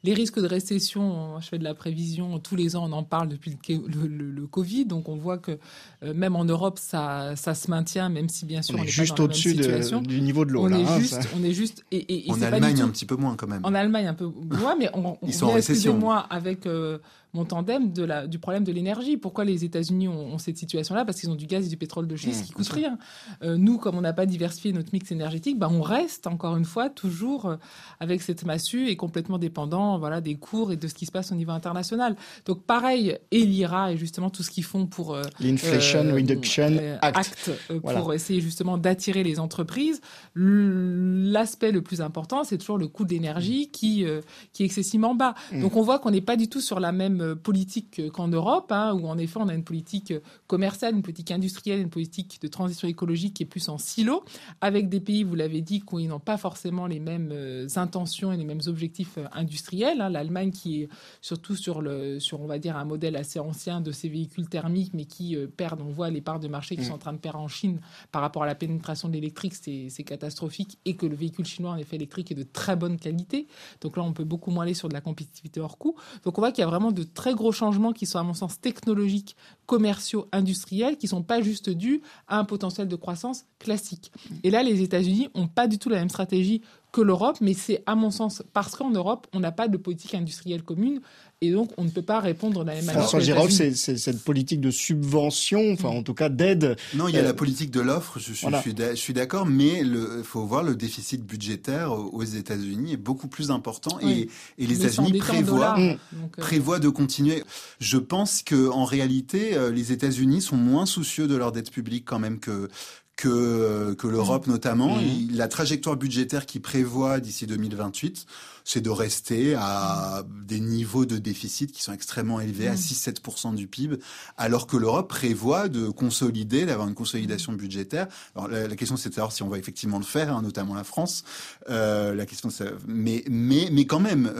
[0.05, 3.29] Les risques de récession, je fais de la prévision, tous les ans, on en parle
[3.29, 5.59] depuis le, le, Covid, donc on voit que
[6.05, 9.19] euh, même en Europe, ça, ça se maintient, même si bien sûr on, est, juste
[9.19, 10.65] au-dessus du niveau de l'eau.
[10.65, 11.85] On, là, est hein, juste, on est juste.
[11.91, 13.61] Et, et, en Allemagne, un petit peu moins quand même.
[13.65, 16.11] En Allemagne, un peu moins, mais on, Ils sont en récession.
[16.11, 16.99] avec euh,
[17.37, 19.16] mon tandem de la, du problème de l'énergie.
[19.16, 21.05] Pourquoi les États-Unis ont, cette situation-là?
[21.05, 22.99] Parce qu'ils ont du gaz et du pétrole de schiste mmh, qui coûtent rien.
[23.43, 26.64] Euh, nous, comme on n'a pas diversifié notre mix énergétique, bah, on reste encore une
[26.64, 27.57] fois toujours euh,
[28.01, 31.30] avec cette massue et complètement dépendant voilà, des cours et de ce qui se passe
[31.30, 32.16] au niveau international.
[32.47, 35.14] Donc pareil, et l'IRA et justement tout ce qu'ils font pour...
[35.14, 37.51] Euh, L'Inflation Reduction Act.
[37.68, 40.01] pour essayer justement d'attirer les entreprises.
[40.34, 44.05] L'aspect le plus important, c'est toujours le coût de l'énergie qui,
[44.53, 45.34] qui est excessivement bas.
[45.53, 45.61] Mmh.
[45.61, 48.72] Donc on voit qu'on n'est pas du tout sur la même mêmes politiques qu'en Europe,
[48.72, 50.12] hein, où en effet on a une politique
[50.47, 54.24] commerciale, une politique industrielle, une politique de transition écologique qui est plus en silo,
[54.61, 57.33] avec des pays, vous l'avez dit, qui n'ont pas forcément les mêmes
[57.77, 60.01] intentions et les mêmes objectifs industriels.
[60.01, 60.11] Hein.
[60.11, 60.89] L'Allemagne qui est
[61.20, 64.95] surtout sur, le, sur, on va dire, un modèle assez ancien de ces véhicules thermiques,
[64.95, 66.87] mais qui perdent, on voit les parts de marché qui mm.
[66.87, 67.81] sont en train de perdre en Chine
[68.12, 71.77] par rapport à la pénétration de l'électrique, c'est catastrophique, et que le véhicule chinois, en
[71.77, 73.47] effet, électrique est de très bonne qualité.
[73.81, 75.97] Donc là, on peut beaucoup moins aller sur de la compétitivité hors coût.
[76.24, 78.35] Donc on voit qu'il y a vraiment de très gros changements qui sont, à mon
[78.35, 79.35] sens, technologiques,
[79.67, 84.12] commerciaux, industriels, qui sont pas juste dus à un potentiel de croissance classique.
[84.45, 86.62] Et là, les États-Unis ont pas du tout la même stratégie
[86.93, 90.14] que l'Europe, mais c'est à mon sens parce qu'en Europe, on n'a pas de politique
[90.14, 91.01] industrielle commune.
[91.43, 93.03] Et donc, on ne peut pas répondre de la même manière.
[93.03, 96.76] François Giraud, c'est cette politique de subvention, enfin, en tout cas, d'aide.
[96.95, 99.80] Non, il y a la euh, politique de l'offre, je, suis, je suis d'accord, mais
[99.80, 104.76] il faut voir le déficit budgétaire aux États-Unis est beaucoup plus important et, et, les
[104.76, 105.97] États-Unis prévoient, euh,
[106.39, 107.45] prévoient de continuer.
[107.80, 112.07] Je pense que en réalité, euh, les États-Unis sont moins soucieux de leur dette publique
[112.07, 112.70] quand même que
[113.16, 114.51] que, que l'Europe mmh.
[114.51, 114.97] notamment.
[114.97, 115.30] Mmh.
[115.32, 118.26] la trajectoire budgétaire qui prévoit d'ici 2028
[118.67, 123.55] c'est de rester à des niveaux de déficit qui sont extrêmement élevés, à 6-7% mmh.
[123.55, 123.97] du PIB,
[124.37, 128.09] alors que l'Europe prévoit de consolider, d'avoir une consolidation budgétaire.
[128.35, 130.83] Alors la, question c'est de savoir si on va effectivement le faire, hein, notamment la
[130.83, 131.23] France.
[131.71, 132.49] Euh, la question,
[132.89, 134.33] mais mais mais quand même,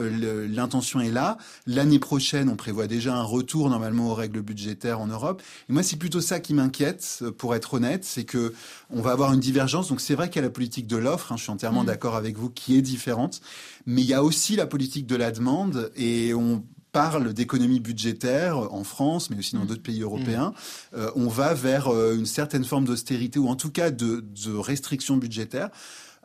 [0.51, 1.37] l'intention est là.
[1.65, 5.41] L'année prochaine, on prévoit déjà un retour normalement aux règles budgétaires en Europe.
[5.69, 8.53] Et moi, c'est plutôt ça qui m'inquiète, pour être honnête, c'est que
[8.89, 9.87] on va avoir une divergence.
[9.87, 11.31] Donc c'est vrai qu'il y a la politique de l'offre.
[11.31, 11.87] Hein, je suis entièrement mmh.
[11.87, 13.39] d'accord avec vous, qui est différente,
[13.85, 18.57] mais il y a aussi la politique de la demande et on parle d'économie budgétaire
[18.73, 19.67] en France, mais aussi dans mm.
[19.67, 20.49] d'autres pays européens,
[20.93, 20.97] mm.
[20.97, 24.55] euh, on va vers euh, une certaine forme d'austérité ou en tout cas de, de
[24.55, 25.69] restriction budgétaire.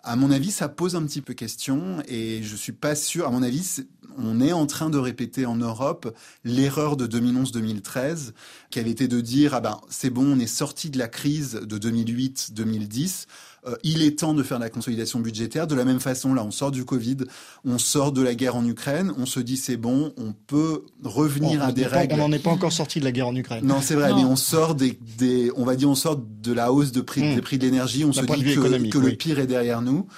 [0.05, 3.27] À mon avis, ça pose un petit peu question et je suis pas sûr.
[3.27, 3.83] À mon avis,
[4.19, 6.13] on est en train de répéter en Europe
[6.45, 8.33] l'erreur de 2011-2013,
[8.71, 11.53] qui avait été de dire ah ben c'est bon, on est sorti de la crise
[11.53, 13.27] de 2008-2010.
[13.65, 15.69] Euh, il est temps de faire la consolidation budgétaire.
[15.69, 17.19] De la même façon, là, on sort du Covid,
[17.65, 21.63] on sort de la guerre en Ukraine, on se dit c'est bon, on peut revenir
[21.63, 22.15] à des règles.
[22.15, 23.65] on n'en est pas encore sorti de la guerre en Ukraine.
[23.65, 26.73] Non, c'est vrai, mais on sort des, des, on va dire, on sort de la
[26.73, 27.37] hausse de prix, hmm.
[27.37, 28.05] des prix de l'énergie.
[28.05, 30.09] On se dit que, que le pire est derrière nous.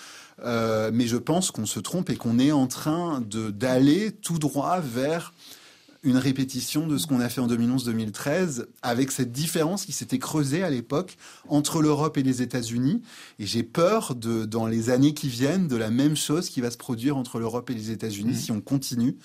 [0.42, 4.38] Euh, mais je pense qu'on se trompe et qu'on est en train de d'aller tout
[4.38, 5.33] droit vers
[6.04, 10.62] une répétition de ce qu'on a fait en 2011-2013, avec cette différence qui s'était creusée
[10.62, 11.16] à l'époque
[11.48, 13.02] entre l'Europe et les États-Unis.
[13.38, 16.70] Et j'ai peur, de, dans les années qui viennent, de la même chose qui va
[16.70, 18.36] se produire entre l'Europe et les États-Unis mmh.
[18.36, 19.16] si on continue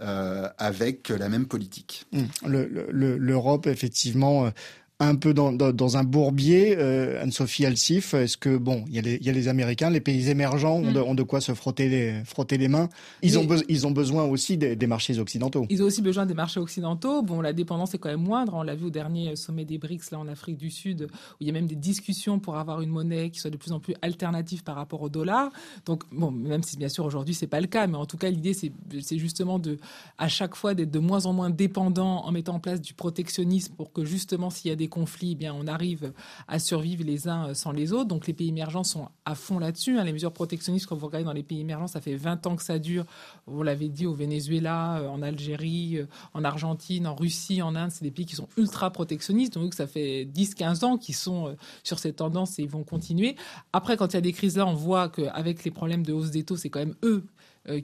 [0.00, 2.04] euh, avec la même politique.
[2.12, 2.48] Mmh.
[2.90, 4.50] L'Europe, effectivement, euh,
[4.98, 8.14] un peu dans, dans, un bourbier, euh, Anne-Sophie Alsif.
[8.14, 10.92] Est-ce que, bon, il y, a les, y a les Américains, les pays émergents ont,
[10.92, 11.04] de, mm.
[11.04, 12.88] ont de quoi se frotter les, frotter les mains.
[13.20, 15.66] Ils, ont, ils ont besoin aussi des, des, marchés occidentaux.
[15.68, 17.20] Ils ont aussi besoin des marchés occidentaux.
[17.22, 18.54] Bon, la dépendance est quand même moindre.
[18.54, 21.46] On l'a vu au dernier sommet des BRICS, là, en Afrique du Sud, où il
[21.46, 23.94] y a même des discussions pour avoir une monnaie qui soit de plus en plus
[24.00, 25.50] alternative par rapport au dollar.
[25.84, 28.30] Donc, bon, même si bien sûr aujourd'hui c'est pas le cas, mais en tout cas,
[28.30, 29.76] l'idée c'est justement de,
[30.16, 33.74] à chaque fois, d'être de moins en moins dépendant en mettant en place du protectionnisme
[33.74, 36.12] pour que justement, s'il y a des conflits, eh bien, on arrive
[36.48, 38.06] à survivre les uns sans les autres.
[38.06, 39.98] Donc les pays émergents sont à fond là-dessus.
[39.98, 40.04] Hein.
[40.04, 42.62] Les mesures protectionnistes, quand vous regardez dans les pays émergents, ça fait 20 ans que
[42.62, 43.04] ça dure.
[43.46, 47.90] Vous l'avez dit au Venezuela, euh, en Algérie, euh, en Argentine, en Russie, en Inde,
[47.90, 49.54] c'est des pays qui sont ultra protectionnistes.
[49.54, 53.36] Donc ça fait 10-15 ans qu'ils sont euh, sur cette tendance et ils vont continuer.
[53.72, 56.30] Après, quand il y a des crises là, on voit qu'avec les problèmes de hausse
[56.30, 57.24] des taux, c'est quand même eux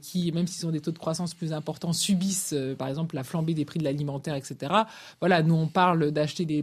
[0.01, 3.25] qui, même s'ils ont des taux de croissance plus importants, subissent, euh, par exemple, la
[3.25, 4.73] flambée des prix de l'alimentaire, etc.
[5.21, 6.63] Voilà, nous, on parle d'acheter des,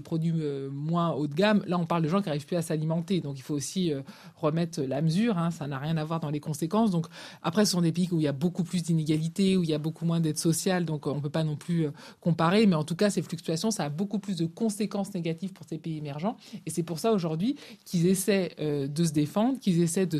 [0.00, 1.62] produits euh, moins haut de gamme.
[1.66, 3.20] Là, on parle de gens qui n'arrivent plus à s'alimenter.
[3.20, 3.92] Donc, il faut aussi
[4.36, 5.38] remettre la mesure.
[5.38, 5.50] Hein.
[5.50, 6.90] ça n'a rien à voir dans les conséquences.
[6.90, 7.06] Donc,
[7.42, 9.74] après, ce sont des pays où il y a beaucoup plus d'inégalités, où il y
[9.74, 10.84] a beaucoup moins d'aide sociale.
[10.84, 11.88] Donc, on ne peut pas non plus
[12.20, 12.66] comparer.
[12.66, 15.78] Mais en tout cas, ces fluctuations, ça a beaucoup plus de conséquences négatives pour ces
[15.78, 16.36] pays émergents.
[16.66, 20.18] Et c'est pour ça, aujourd'hui, qu'ils essaient de se défendre, qu'ils essaient de,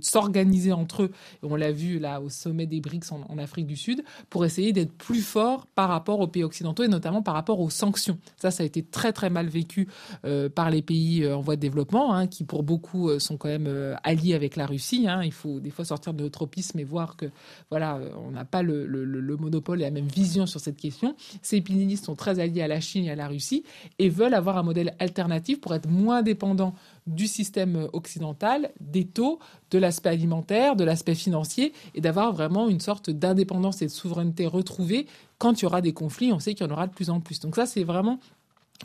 [0.00, 1.10] s'organiser entre eux.
[1.42, 4.92] On l'a vu là au sommet des BRICS en, Afrique du Sud pour essayer d'être
[4.92, 8.18] plus fort par rapport aux pays occidentaux et notamment par rapport aux sanctions.
[8.36, 9.88] Ça, ça a été très très mal vécu
[10.24, 13.36] euh, par les pays euh, en voie de développement, hein, qui pour beaucoup euh, sont
[13.36, 15.06] quand même alliés avec la Russie.
[15.08, 15.22] Hein.
[15.24, 17.26] Il faut des fois sortir de l'eutropisme et voir que
[17.70, 21.14] voilà, on n'a pas le, le, monopole et la même vision sur cette question.
[21.40, 23.64] Ces pays sont très alliés à la Chine et à la Russie
[23.98, 26.74] et veulent avoir un modèle alternatif pour être moins dépendants
[27.06, 29.38] du système occidental, des taux,
[29.70, 34.46] de l'aspect alimentaire, de l'aspect financier, et d'avoir vraiment une sorte d'indépendance et de souveraineté
[34.46, 35.06] retrouvée
[35.38, 36.32] quand il y aura des conflits.
[36.32, 37.40] On sait qu'il y en aura de plus en plus.
[37.40, 38.20] Donc ça, c'est vraiment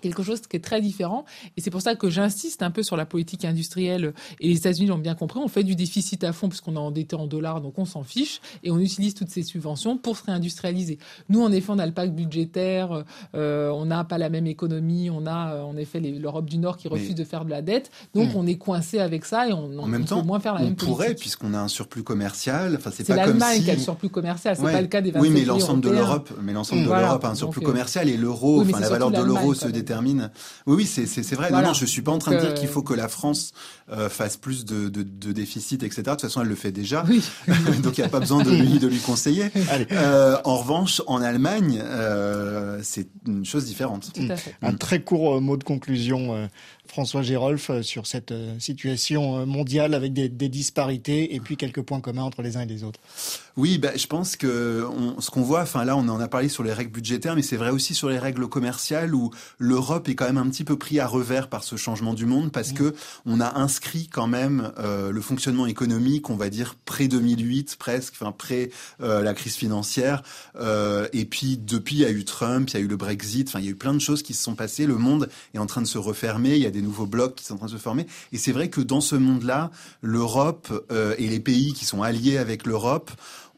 [0.01, 1.25] quelque chose qui est très différent.
[1.57, 4.13] Et c'est pour ça que j'insiste un peu sur la politique industrielle.
[4.39, 5.39] Et les États-Unis l'ont bien compris.
[5.39, 8.41] On fait du déficit à fond puisqu'on a endetté en dollars, donc on s'en fiche.
[8.63, 10.97] Et on utilise toutes ces subventions pour se réindustrialiser.
[11.29, 13.03] Nous, en effet, on a le pacte budgétaire.
[13.35, 15.09] Euh, on n'a pas la même économie.
[15.09, 17.91] On a, euh, en effet, l'Europe du Nord qui refuse de faire de la dette.
[18.13, 18.37] Donc, hmm.
[18.37, 20.75] on est coincé avec ça et on, en même temps, peut moins faire la on
[20.75, 22.75] pourrait, puisqu'on a un surplus commercial.
[22.75, 24.55] Enfin, c'est pas l'Allemagne qui a le surplus commercial.
[24.55, 27.23] C'est pas le cas des 27 Oui, mais l'ensemble de l'Europe, mais l'ensemble de l'Europe
[27.23, 30.31] a un surplus euh, commercial et l'euro, enfin, la valeur de l'euro se détermine.
[30.65, 31.51] Oui, oui, c'est vrai.
[31.51, 33.53] Non, non, je suis pas en train de dire qu'il faut que la France
[33.91, 36.01] euh, fasse plus de, de, de, déficit, etc.
[36.01, 37.05] De toute façon, elle le fait déjà.
[37.07, 37.23] Oui.
[37.83, 39.51] Donc, il n'y a pas besoin de lui, de lui conseiller.
[39.91, 44.11] Euh, en revanche, en Allemagne, euh, c'est une chose différente.
[44.13, 44.55] Tout à fait.
[44.61, 46.49] Un très court mot de conclusion
[46.87, 51.81] François Gérolf euh, sur cette euh, situation euh, mondiale avec des, disparités et puis quelques
[51.81, 52.99] points communs entre les uns et les autres.
[53.57, 54.87] Oui, bah, je pense que
[55.19, 57.57] ce qu'on voit, enfin là on en a parlé sur les règles budgétaires, mais c'est
[57.57, 60.99] vrai aussi sur les règles commerciales où l'Europe est quand même un petit peu pris
[60.99, 62.75] à revers par ce changement du monde parce mmh.
[62.75, 68.13] que on a inscrit quand même le fonctionnement économique, on va dire près 2008 presque,
[68.19, 68.69] enfin près
[68.99, 70.21] la crise financière.
[71.13, 73.59] et puis depuis il y a eu Trump, il y a eu le Brexit, enfin
[73.59, 74.85] il y a eu plein de choses qui se sont passées.
[74.85, 76.55] Le monde est en train de se refermer.
[76.55, 78.05] Il y a des nouveaux blocs qui sont en train de se former.
[78.31, 79.71] Et c'est vrai que dans ce monde-là,
[80.01, 83.11] l'Europe euh, et les pays qui sont alliés avec l'Europe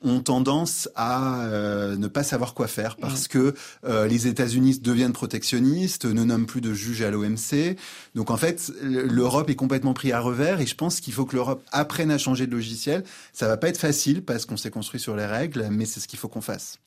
[0.03, 3.27] ont tendance à euh, ne pas savoir quoi faire parce mm.
[3.29, 3.53] que
[3.85, 7.75] euh, les États-Unis deviennent protectionnistes, ne nomment plus de juges à l'OMC.
[8.13, 11.35] Donc en fait, l'Europe est complètement pris à revers et je pense qu'il faut que
[11.35, 13.03] l'Europe apprenne à changer de logiciel.
[13.33, 16.07] Ça va pas être facile parce qu'on s'est construit sur les règles, mais c'est ce
[16.07, 16.77] qu'il faut qu'on fasse.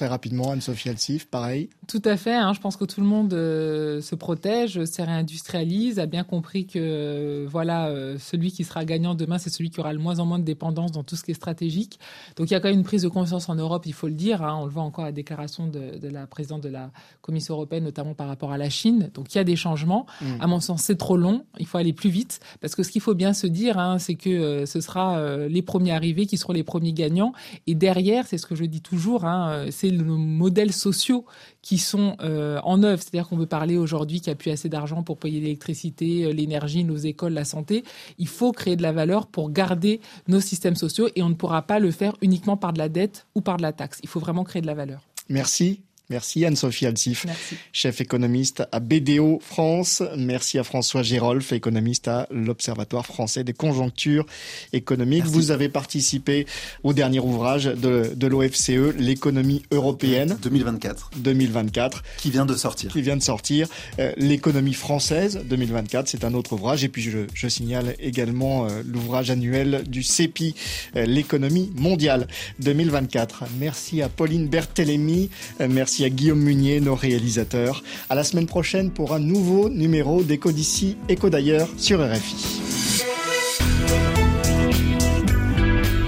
[0.00, 1.68] Très rapidement, Anne-Sophie Alsif, pareil.
[1.86, 2.34] Tout à fait.
[2.34, 6.66] Hein, je pense que tout le monde euh, se protège, se réindustrialise, a bien compris
[6.66, 10.18] que euh, voilà, euh, celui qui sera gagnant demain, c'est celui qui aura le moins
[10.18, 12.00] en moins de dépendance dans tout ce qui est stratégique.
[12.36, 14.14] Donc il y a quand même une prise de conscience en Europe, il faut le
[14.14, 14.42] dire.
[14.42, 17.52] Hein, on le voit encore à la déclaration de, de, la présidente de la Commission
[17.52, 19.10] européenne, notamment par rapport à la Chine.
[19.12, 20.06] Donc il y a des changements.
[20.22, 20.26] Mm.
[20.40, 21.44] À mon sens, c'est trop long.
[21.58, 24.14] Il faut aller plus vite parce que ce qu'il faut bien se dire, hein, c'est
[24.14, 27.34] que ce sera les premiers arrivés qui seront les premiers gagnants.
[27.66, 29.26] Et derrière, c'est ce que je dis toujours.
[29.26, 31.24] Hein, c'est nos modèles sociaux
[31.62, 33.02] qui sont euh, en œuvre.
[33.02, 36.32] C'est-à-dire qu'on veut parler aujourd'hui qu'il n'y a plus assez d'argent pour payer l'électricité, euh,
[36.32, 37.84] l'énergie, nos écoles, la santé.
[38.18, 41.62] Il faut créer de la valeur pour garder nos systèmes sociaux et on ne pourra
[41.62, 43.98] pas le faire uniquement par de la dette ou par de la taxe.
[44.02, 45.02] Il faut vraiment créer de la valeur.
[45.28, 45.82] Merci.
[46.10, 47.26] Merci Anne-Sophie Alsif,
[47.72, 50.02] chef économiste à BDO France.
[50.16, 54.26] Merci à François Gérolf, économiste à l'Observatoire français des conjonctures
[54.72, 55.24] économiques.
[55.24, 56.46] Vous avez participé
[56.82, 60.36] au dernier ouvrage de, de l'OFCE, l'économie européenne.
[60.42, 61.10] 2024.
[61.16, 62.02] 2024.
[62.18, 62.90] Qui vient de sortir.
[62.90, 63.68] Qui vient de sortir.
[64.00, 66.82] Euh, l'économie française 2024, c'est un autre ouvrage.
[66.82, 70.56] Et puis je, je signale également euh, l'ouvrage annuel du CEPI,
[70.96, 72.26] euh, l'économie mondiale
[72.58, 73.44] 2024.
[73.60, 75.30] Merci à Pauline Berthelemy.
[75.68, 77.82] merci à Guillaume Munier, nos réalisateurs.
[78.08, 80.96] À la semaine prochaine pour un nouveau numéro d'Éco d'ici,
[81.28, 82.62] d'ailleurs sur RFI.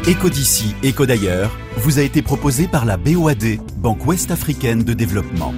[0.08, 0.74] Éco d'ici,
[1.06, 5.54] d'ailleurs vous a été proposé par la BOAD, Banque Ouest Africaine de Développement.